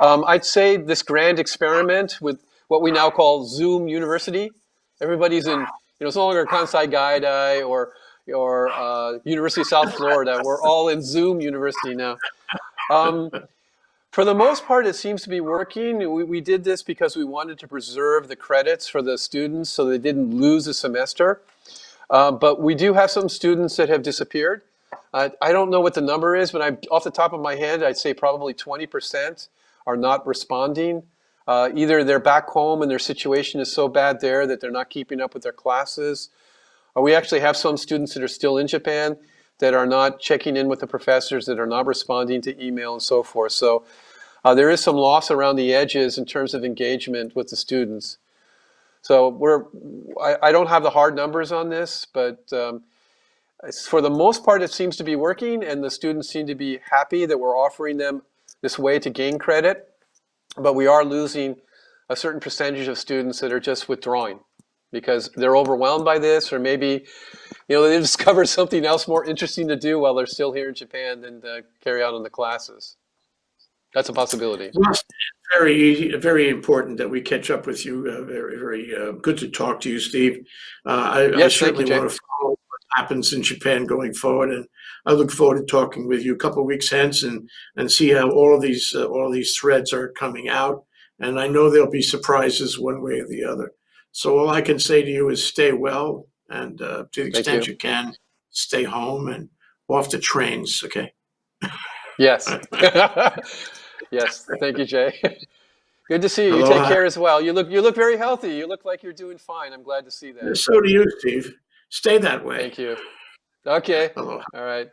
Um, 0.00 0.24
I'd 0.26 0.44
say 0.44 0.76
this 0.76 1.02
grand 1.02 1.38
experiment 1.38 2.18
with 2.20 2.42
what 2.68 2.82
we 2.82 2.90
now 2.90 3.10
call 3.10 3.44
Zoom 3.44 3.88
University. 3.88 4.50
Everybody's 5.00 5.46
in, 5.46 5.60
you 5.60 5.66
know, 6.00 6.06
it's 6.06 6.16
no 6.16 6.26
longer 6.26 6.46
Kansai 6.46 6.90
Gaidai 6.90 7.66
or 7.66 7.92
or 8.32 8.68
uh, 8.70 9.18
University 9.24 9.62
of 9.62 9.66
South 9.66 9.94
Florida. 9.94 10.40
We're 10.44 10.62
all 10.62 10.88
in 10.88 11.02
Zoom 11.02 11.40
University 11.40 11.94
now. 11.94 12.16
Um, 12.90 13.30
for 14.10 14.24
the 14.24 14.34
most 14.34 14.66
part, 14.66 14.86
it 14.86 14.96
seems 14.96 15.22
to 15.22 15.28
be 15.28 15.40
working. 15.40 15.98
We, 15.98 16.24
we 16.24 16.40
did 16.40 16.64
this 16.64 16.82
because 16.82 17.16
we 17.16 17.24
wanted 17.24 17.58
to 17.60 17.68
preserve 17.68 18.28
the 18.28 18.36
credits 18.36 18.88
for 18.88 19.02
the 19.02 19.18
students 19.18 19.70
so 19.70 19.84
they 19.84 19.98
didn't 19.98 20.34
lose 20.34 20.66
a 20.66 20.74
semester. 20.74 21.40
Uh, 22.10 22.32
but 22.32 22.60
we 22.60 22.74
do 22.74 22.94
have 22.94 23.10
some 23.10 23.28
students 23.28 23.76
that 23.76 23.88
have 23.88 24.02
disappeared. 24.02 24.62
Uh, 25.12 25.30
I 25.40 25.52
don't 25.52 25.70
know 25.70 25.80
what 25.80 25.94
the 25.94 26.00
number 26.00 26.34
is, 26.34 26.50
but 26.50 26.62
I'm 26.62 26.78
off 26.90 27.04
the 27.04 27.10
top 27.10 27.32
of 27.32 27.40
my 27.40 27.54
head, 27.54 27.82
I'd 27.82 27.96
say 27.96 28.14
probably 28.14 28.54
20% 28.54 29.48
are 29.86 29.96
not 29.96 30.26
responding. 30.26 31.02
Uh, 31.46 31.70
either 31.74 32.04
they're 32.04 32.18
back 32.18 32.46
home 32.48 32.82
and 32.82 32.90
their 32.90 32.98
situation 32.98 33.60
is 33.60 33.72
so 33.72 33.88
bad 33.88 34.20
there 34.20 34.46
that 34.46 34.60
they're 34.60 34.70
not 34.70 34.90
keeping 34.90 35.20
up 35.20 35.32
with 35.32 35.42
their 35.42 35.52
classes. 35.52 36.28
Or 36.98 37.02
we 37.02 37.14
actually 37.14 37.38
have 37.38 37.56
some 37.56 37.76
students 37.76 38.14
that 38.14 38.24
are 38.24 38.28
still 38.28 38.58
in 38.58 38.66
Japan 38.66 39.18
that 39.60 39.72
are 39.72 39.86
not 39.86 40.18
checking 40.18 40.56
in 40.56 40.66
with 40.66 40.80
the 40.80 40.88
professors, 40.88 41.46
that 41.46 41.60
are 41.60 41.66
not 41.66 41.86
responding 41.86 42.42
to 42.42 42.60
email 42.60 42.92
and 42.92 43.00
so 43.00 43.22
forth. 43.22 43.52
So 43.52 43.84
uh, 44.44 44.52
there 44.56 44.68
is 44.68 44.80
some 44.80 44.96
loss 44.96 45.30
around 45.30 45.54
the 45.54 45.72
edges 45.72 46.18
in 46.18 46.26
terms 46.26 46.54
of 46.54 46.64
engagement 46.64 47.36
with 47.36 47.50
the 47.50 47.56
students. 47.56 48.18
So 49.00 49.28
we're, 49.28 49.66
I, 50.20 50.48
I 50.48 50.50
don't 50.50 50.68
have 50.68 50.82
the 50.82 50.90
hard 50.90 51.14
numbers 51.14 51.52
on 51.52 51.68
this, 51.68 52.04
but 52.12 52.52
um, 52.52 52.82
for 53.86 54.00
the 54.00 54.10
most 54.10 54.44
part, 54.44 54.60
it 54.60 54.72
seems 54.72 54.96
to 54.96 55.04
be 55.04 55.14
working, 55.14 55.62
and 55.62 55.84
the 55.84 55.92
students 55.92 56.28
seem 56.28 56.48
to 56.48 56.56
be 56.56 56.80
happy 56.90 57.26
that 57.26 57.38
we're 57.38 57.56
offering 57.56 57.98
them 57.98 58.22
this 58.60 58.76
way 58.76 58.98
to 58.98 59.08
gain 59.08 59.38
credit. 59.38 59.88
But 60.56 60.74
we 60.74 60.88
are 60.88 61.04
losing 61.04 61.58
a 62.08 62.16
certain 62.16 62.40
percentage 62.40 62.88
of 62.88 62.98
students 62.98 63.38
that 63.38 63.52
are 63.52 63.60
just 63.60 63.88
withdrawing 63.88 64.40
because 64.90 65.30
they're 65.36 65.56
overwhelmed 65.56 66.04
by 66.04 66.18
this, 66.18 66.52
or 66.52 66.58
maybe, 66.58 67.04
you 67.68 67.76
know, 67.76 67.82
they 67.88 67.98
discovered 67.98 68.46
something 68.46 68.84
else 68.84 69.08
more 69.08 69.24
interesting 69.24 69.68
to 69.68 69.76
do 69.76 69.98
while 69.98 70.14
they're 70.14 70.26
still 70.26 70.52
here 70.52 70.68
in 70.68 70.74
Japan 70.74 71.20
than 71.20 71.40
to 71.42 71.64
carry 71.82 72.02
out 72.02 72.14
on 72.14 72.22
the 72.22 72.30
classes. 72.30 72.96
That's 73.94 74.08
a 74.08 74.12
possibility. 74.12 74.70
It's 74.74 75.04
very 75.56 75.74
easy, 75.74 76.14
very 76.16 76.50
important 76.50 76.98
that 76.98 77.08
we 77.08 77.22
catch 77.22 77.50
up 77.50 77.66
with 77.66 77.86
you. 77.86 78.06
Uh, 78.06 78.22
very, 78.24 78.58
very 78.58 78.94
uh, 78.94 79.12
good 79.12 79.38
to 79.38 79.48
talk 79.48 79.80
to 79.80 79.90
you, 79.90 79.98
Steve. 79.98 80.46
Uh, 80.84 80.90
I, 80.90 81.20
I 81.20 81.24
Yes, 81.24 81.38
thank 81.38 81.52
certainly 81.52 81.88
you, 81.88 81.98
want 81.98 82.10
to 82.10 82.18
follow 82.38 82.50
what 82.50 82.80
happens 82.96 83.32
in 83.32 83.42
Japan 83.42 83.86
going 83.86 84.12
forward, 84.12 84.50
and 84.50 84.66
I 85.06 85.12
look 85.12 85.30
forward 85.30 85.58
to 85.58 85.64
talking 85.64 86.06
with 86.06 86.22
you 86.22 86.34
a 86.34 86.38
couple 86.38 86.60
of 86.60 86.66
weeks 86.66 86.90
hence 86.90 87.22
and 87.22 87.48
and 87.76 87.90
see 87.90 88.10
how 88.10 88.30
all 88.30 88.54
of 88.54 88.60
these 88.60 88.92
uh, 88.94 89.06
all 89.06 89.28
of 89.28 89.32
these 89.32 89.56
threads 89.56 89.92
are 89.92 90.12
coming 90.12 90.50
out. 90.50 90.84
And 91.18 91.40
I 91.40 91.48
know 91.48 91.70
there'll 91.70 91.90
be 91.90 92.02
surprises 92.02 92.78
one 92.78 93.02
way 93.02 93.20
or 93.20 93.26
the 93.26 93.44
other. 93.44 93.72
So 94.18 94.36
all 94.36 94.48
I 94.50 94.62
can 94.62 94.80
say 94.80 95.02
to 95.02 95.08
you 95.08 95.28
is 95.28 95.46
stay 95.46 95.70
well, 95.70 96.26
and 96.50 96.82
uh, 96.82 97.04
to 97.12 97.22
the 97.22 97.28
extent 97.28 97.68
you. 97.68 97.74
you 97.74 97.78
can, 97.78 98.16
stay 98.50 98.82
home 98.82 99.28
and 99.28 99.48
off 99.86 100.10
the 100.10 100.18
trains. 100.18 100.82
Okay. 100.84 101.12
Yes. 102.18 102.52
yes. 104.10 104.44
Thank 104.58 104.78
you, 104.78 104.86
Jay. 104.86 105.14
Good 106.08 106.22
to 106.22 106.28
see 106.28 106.46
you. 106.46 106.56
You 106.56 106.66
take 106.66 106.88
care 106.88 107.04
as 107.04 107.16
well. 107.16 107.40
You 107.40 107.52
look 107.52 107.70
you 107.70 107.80
look 107.80 107.94
very 107.94 108.16
healthy. 108.16 108.56
You 108.56 108.66
look 108.66 108.84
like 108.84 109.04
you're 109.04 109.12
doing 109.12 109.38
fine. 109.38 109.72
I'm 109.72 109.84
glad 109.84 110.04
to 110.06 110.10
see 110.10 110.32
that. 110.32 110.56
So 110.56 110.80
do 110.80 110.90
you, 110.90 111.06
Steve. 111.20 111.54
Stay 111.88 112.18
that 112.18 112.44
way. 112.44 112.58
Thank 112.58 112.78
you. 112.78 112.96
Okay. 113.64 114.10
Aloha. 114.16 114.42
All 114.52 114.64
right. 114.64 114.90